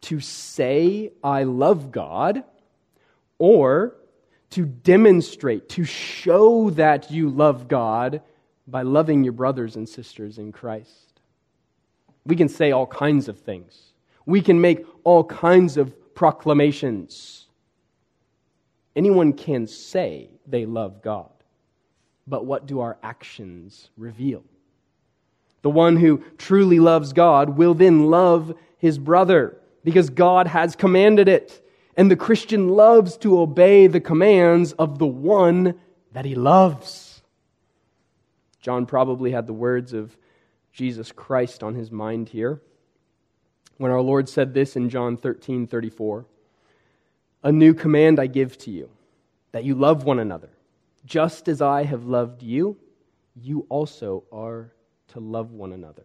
To 0.00 0.18
say, 0.18 1.12
I 1.22 1.42
love 1.42 1.92
God, 1.92 2.42
or 3.38 3.96
to 4.50 4.64
demonstrate, 4.64 5.68
to 5.70 5.84
show 5.84 6.70
that 6.70 7.10
you 7.10 7.28
love 7.28 7.68
God 7.68 8.22
by 8.66 8.80
loving 8.80 9.24
your 9.24 9.34
brothers 9.34 9.76
and 9.76 9.86
sisters 9.86 10.38
in 10.38 10.52
Christ? 10.52 11.20
We 12.24 12.34
can 12.34 12.48
say 12.48 12.72
all 12.72 12.86
kinds 12.86 13.28
of 13.28 13.38
things. 13.40 13.92
We 14.24 14.40
can 14.40 14.58
make 14.58 14.86
all 15.04 15.24
kinds 15.24 15.76
of 15.76 16.14
proclamations. 16.14 17.45
Anyone 18.96 19.34
can 19.34 19.66
say 19.66 20.30
they 20.46 20.64
love 20.64 21.02
God, 21.02 21.30
but 22.26 22.46
what 22.46 22.66
do 22.66 22.80
our 22.80 22.96
actions 23.02 23.90
reveal? 23.98 24.42
The 25.60 25.70
one 25.70 25.96
who 25.96 26.24
truly 26.38 26.80
loves 26.80 27.12
God 27.12 27.50
will 27.50 27.74
then 27.74 28.06
love 28.06 28.54
his 28.78 28.98
brother 28.98 29.58
because 29.84 30.10
God 30.10 30.46
has 30.46 30.74
commanded 30.74 31.28
it. 31.28 31.62
And 31.96 32.10
the 32.10 32.16
Christian 32.16 32.68
loves 32.68 33.16
to 33.18 33.38
obey 33.38 33.86
the 33.86 34.00
commands 34.00 34.72
of 34.72 34.98
the 34.98 35.06
one 35.06 35.74
that 36.12 36.24
he 36.24 36.34
loves. 36.34 37.22
John 38.60 38.86
probably 38.86 39.30
had 39.30 39.46
the 39.46 39.52
words 39.52 39.92
of 39.92 40.16
Jesus 40.72 41.12
Christ 41.12 41.62
on 41.62 41.74
his 41.74 41.90
mind 41.90 42.28
here 42.28 42.60
when 43.78 43.90
our 43.90 44.00
Lord 44.00 44.28
said 44.28 44.54
this 44.54 44.76
in 44.76 44.88
John 44.88 45.16
13 45.16 45.66
34. 45.66 46.26
A 47.46 47.52
new 47.52 47.74
command 47.74 48.18
I 48.18 48.26
give 48.26 48.58
to 48.58 48.72
you, 48.72 48.90
that 49.52 49.62
you 49.62 49.76
love 49.76 50.02
one 50.02 50.18
another. 50.18 50.50
Just 51.04 51.46
as 51.46 51.62
I 51.62 51.84
have 51.84 52.04
loved 52.04 52.42
you, 52.42 52.76
you 53.40 53.66
also 53.68 54.24
are 54.32 54.72
to 55.12 55.20
love 55.20 55.52
one 55.52 55.72
another. 55.72 56.02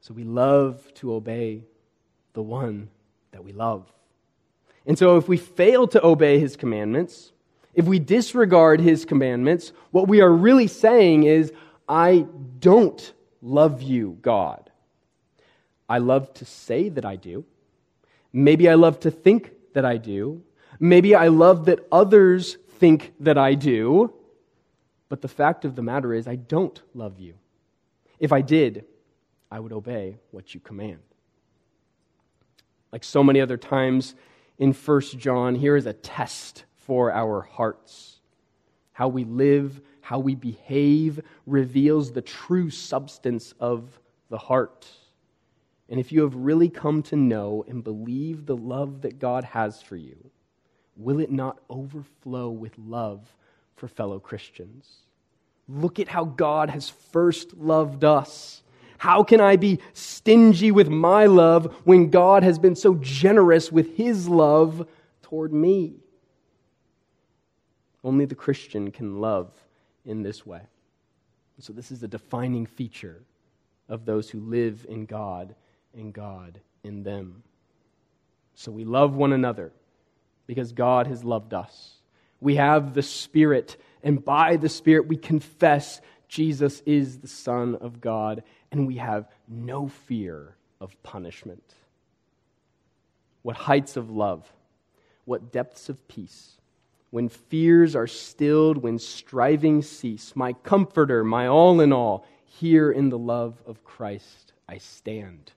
So 0.00 0.14
we 0.14 0.24
love 0.24 0.82
to 0.94 1.12
obey 1.12 1.64
the 2.32 2.40
one 2.40 2.88
that 3.32 3.44
we 3.44 3.52
love. 3.52 3.84
And 4.86 4.98
so 4.98 5.18
if 5.18 5.28
we 5.28 5.36
fail 5.36 5.86
to 5.88 6.02
obey 6.02 6.38
his 6.38 6.56
commandments, 6.56 7.32
if 7.74 7.84
we 7.84 7.98
disregard 7.98 8.80
his 8.80 9.04
commandments, 9.04 9.72
what 9.90 10.08
we 10.08 10.22
are 10.22 10.32
really 10.32 10.68
saying 10.68 11.24
is, 11.24 11.52
I 11.86 12.24
don't 12.60 13.12
love 13.42 13.82
you, 13.82 14.16
God. 14.22 14.70
I 15.86 15.98
love 15.98 16.32
to 16.32 16.46
say 16.46 16.88
that 16.88 17.04
I 17.04 17.16
do. 17.16 17.44
Maybe 18.32 18.70
I 18.70 18.74
love 18.74 19.00
to 19.00 19.10
think 19.10 19.52
that 19.76 19.84
I 19.84 19.98
do. 19.98 20.42
Maybe 20.80 21.14
I 21.14 21.28
love 21.28 21.66
that 21.66 21.86
others 21.92 22.56
think 22.78 23.12
that 23.20 23.36
I 23.36 23.52
do. 23.52 24.10
But 25.10 25.20
the 25.20 25.28
fact 25.28 25.66
of 25.66 25.76
the 25.76 25.82
matter 25.82 26.14
is, 26.14 26.26
I 26.26 26.36
don't 26.36 26.80
love 26.94 27.20
you. 27.20 27.34
If 28.18 28.32
I 28.32 28.40
did, 28.40 28.86
I 29.50 29.60
would 29.60 29.74
obey 29.74 30.16
what 30.30 30.54
you 30.54 30.60
command. 30.60 31.00
Like 32.90 33.04
so 33.04 33.22
many 33.22 33.38
other 33.42 33.58
times 33.58 34.14
in 34.56 34.72
1 34.72 35.00
John, 35.18 35.54
here 35.54 35.76
is 35.76 35.84
a 35.84 35.92
test 35.92 36.64
for 36.76 37.12
our 37.12 37.42
hearts. 37.42 38.20
How 38.92 39.08
we 39.08 39.24
live, 39.24 39.82
how 40.00 40.20
we 40.20 40.34
behave 40.34 41.20
reveals 41.44 42.12
the 42.12 42.22
true 42.22 42.70
substance 42.70 43.52
of 43.60 44.00
the 44.30 44.38
heart. 44.38 44.86
And 45.88 46.00
if 46.00 46.10
you 46.10 46.22
have 46.22 46.34
really 46.34 46.68
come 46.68 47.02
to 47.04 47.16
know 47.16 47.64
and 47.68 47.84
believe 47.84 48.46
the 48.46 48.56
love 48.56 49.02
that 49.02 49.18
God 49.18 49.44
has 49.44 49.82
for 49.82 49.96
you, 49.96 50.30
will 50.96 51.20
it 51.20 51.30
not 51.30 51.60
overflow 51.70 52.50
with 52.50 52.72
love 52.78 53.34
for 53.76 53.86
fellow 53.86 54.18
Christians? 54.18 54.88
Look 55.68 56.00
at 56.00 56.08
how 56.08 56.24
God 56.24 56.70
has 56.70 56.88
first 56.88 57.56
loved 57.56 58.04
us. 58.04 58.62
How 58.98 59.22
can 59.22 59.40
I 59.40 59.56
be 59.56 59.78
stingy 59.92 60.70
with 60.70 60.88
my 60.88 61.26
love 61.26 61.74
when 61.84 62.10
God 62.10 62.42
has 62.42 62.58
been 62.58 62.74
so 62.74 62.94
generous 62.94 63.70
with 63.70 63.96
his 63.96 64.28
love 64.28 64.88
toward 65.22 65.52
me? 65.52 65.96
Only 68.02 68.24
the 68.24 68.34
Christian 68.34 68.90
can 68.90 69.20
love 69.20 69.52
in 70.04 70.22
this 70.22 70.46
way. 70.46 70.62
So, 71.58 71.72
this 71.72 71.90
is 71.90 72.02
a 72.02 72.08
defining 72.08 72.66
feature 72.66 73.22
of 73.88 74.04
those 74.04 74.28
who 74.28 74.40
live 74.40 74.84
in 74.88 75.06
God 75.06 75.54
and 75.96 76.12
God 76.12 76.60
in 76.84 77.02
them. 77.02 77.42
So, 78.54 78.70
we 78.70 78.84
love 78.84 79.14
one 79.14 79.32
another 79.32 79.72
because 80.46 80.72
God 80.72 81.06
has 81.06 81.24
loved 81.24 81.52
us. 81.52 81.94
We 82.40 82.56
have 82.56 82.94
the 82.94 83.02
Spirit, 83.02 83.76
and 84.02 84.24
by 84.24 84.56
the 84.56 84.68
Spirit 84.68 85.08
we 85.08 85.16
confess 85.16 86.00
Jesus 86.28 86.82
is 86.86 87.18
the 87.18 87.28
Son 87.28 87.76
of 87.76 88.00
God, 88.00 88.42
and 88.72 88.86
we 88.86 88.96
have 88.96 89.28
no 89.48 89.88
fear 89.88 90.56
of 90.80 91.00
punishment. 91.02 91.74
What 93.42 93.56
heights 93.56 93.96
of 93.96 94.10
love, 94.10 94.50
what 95.24 95.52
depths 95.52 95.88
of 95.88 96.08
peace. 96.08 96.52
When 97.10 97.28
fears 97.28 97.94
are 97.94 98.08
stilled, 98.08 98.78
when 98.78 98.98
striving 98.98 99.82
cease, 99.82 100.34
my 100.34 100.52
comforter, 100.52 101.22
my 101.22 101.46
all 101.46 101.80
in 101.80 101.92
all, 101.92 102.26
here 102.44 102.90
in 102.90 103.10
the 103.10 103.18
love 103.18 103.62
of 103.66 103.84
Christ 103.84 104.52
I 104.68 104.78
stand. 104.78 105.52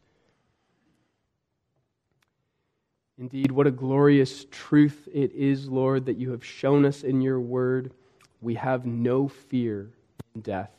Indeed, 3.19 3.51
what 3.51 3.67
a 3.67 3.71
glorious 3.71 4.45
truth 4.49 5.09
it 5.13 5.33
is, 5.33 5.67
Lord, 5.67 6.05
that 6.05 6.17
you 6.17 6.31
have 6.31 6.45
shown 6.45 6.85
us 6.85 7.03
in 7.03 7.19
your 7.19 7.41
word. 7.41 7.91
We 8.39 8.55
have 8.55 8.85
no 8.85 9.27
fear 9.27 9.89
in 10.33 10.39
death, 10.39 10.71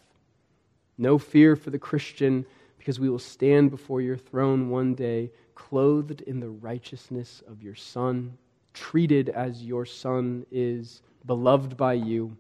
no 0.97 1.19
fear 1.19 1.55
for 1.55 1.69
the 1.69 1.79
Christian, 1.79 2.47
because 2.79 2.99
we 2.99 3.11
will 3.11 3.19
stand 3.19 3.71
before 3.71 4.01
your 4.01 4.17
throne 4.17 4.71
one 4.71 4.95
day, 4.95 5.31
clothed 5.55 6.23
in 6.23 6.41
the 6.41 6.49
righteousness 6.49 7.43
of 7.47 7.63
your 7.63 7.75
Son, 7.75 8.39
treated 8.73 9.29
as 9.29 9.63
your 9.63 9.85
Son 9.85 10.47
is, 10.51 11.03
beloved 11.27 11.77
by 11.77 11.93
you. 11.93 12.35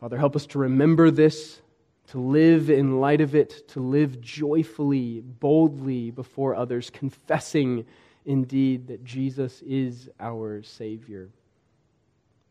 Father, 0.00 0.16
help 0.16 0.34
us 0.34 0.46
to 0.46 0.58
remember 0.58 1.10
this, 1.10 1.60
to 2.06 2.18
live 2.18 2.70
in 2.70 2.98
light 2.98 3.20
of 3.20 3.34
it, 3.34 3.68
to 3.68 3.80
live 3.80 4.22
joyfully, 4.22 5.20
boldly 5.20 6.10
before 6.10 6.54
others, 6.54 6.88
confessing 6.88 7.84
indeed 8.26 8.88
that 8.88 9.04
Jesus 9.04 9.62
is 9.62 10.10
our 10.20 10.62
Savior. 10.62 11.30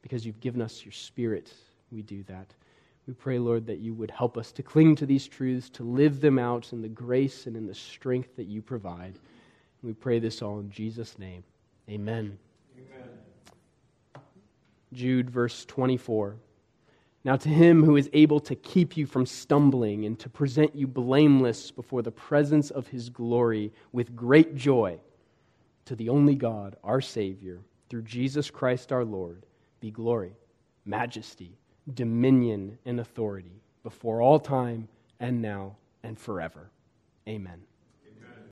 Because 0.01 0.25
you've 0.25 0.39
given 0.39 0.61
us 0.61 0.83
your 0.83 0.93
Spirit, 0.93 1.53
we 1.91 2.01
do 2.01 2.23
that. 2.23 2.47
We 3.07 3.13
pray, 3.13 3.37
Lord, 3.37 3.67
that 3.67 3.79
you 3.79 3.93
would 3.93 4.09
help 4.09 4.37
us 4.37 4.51
to 4.53 4.63
cling 4.63 4.95
to 4.95 5.05
these 5.05 5.27
truths, 5.27 5.69
to 5.71 5.83
live 5.83 6.21
them 6.21 6.39
out 6.39 6.73
in 6.73 6.81
the 6.81 6.87
grace 6.87 7.45
and 7.45 7.55
in 7.55 7.67
the 7.67 7.75
strength 7.75 8.35
that 8.35 8.47
you 8.47 8.61
provide. 8.61 9.19
We 9.83 9.93
pray 9.93 10.17
this 10.17 10.41
all 10.41 10.59
in 10.59 10.71
Jesus' 10.71 11.19
name. 11.19 11.43
Amen. 11.87 12.39
Amen. 12.75 13.09
Jude, 14.91 15.29
verse 15.29 15.65
24. 15.65 16.37
Now, 17.23 17.35
to 17.35 17.49
him 17.49 17.83
who 17.83 17.95
is 17.95 18.09
able 18.13 18.39
to 18.41 18.55
keep 18.55 18.95
you 18.95 19.05
from 19.05 19.25
stumbling 19.25 20.05
and 20.05 20.17
to 20.19 20.29
present 20.29 20.75
you 20.75 20.87
blameless 20.87 21.71
before 21.71 22.01
the 22.01 22.11
presence 22.11 22.69
of 22.71 22.87
his 22.87 23.09
glory 23.09 23.71
with 23.91 24.15
great 24.15 24.55
joy 24.55 24.99
to 25.85 25.95
the 25.95 26.09
only 26.09 26.35
God, 26.35 26.75
our 26.83 27.01
Savior, 27.01 27.61
through 27.89 28.03
Jesus 28.03 28.49
Christ 28.49 28.91
our 28.91 29.05
Lord, 29.05 29.45
be 29.79 29.91
glory, 29.91 30.33
majesty, 30.85 31.57
dominion, 31.93 32.77
and 32.85 32.99
authority 32.99 33.61
before 33.83 34.21
all 34.21 34.39
time 34.39 34.87
and 35.19 35.41
now 35.41 35.75
and 36.03 36.17
forever. 36.17 36.69
Amen. 37.27 37.61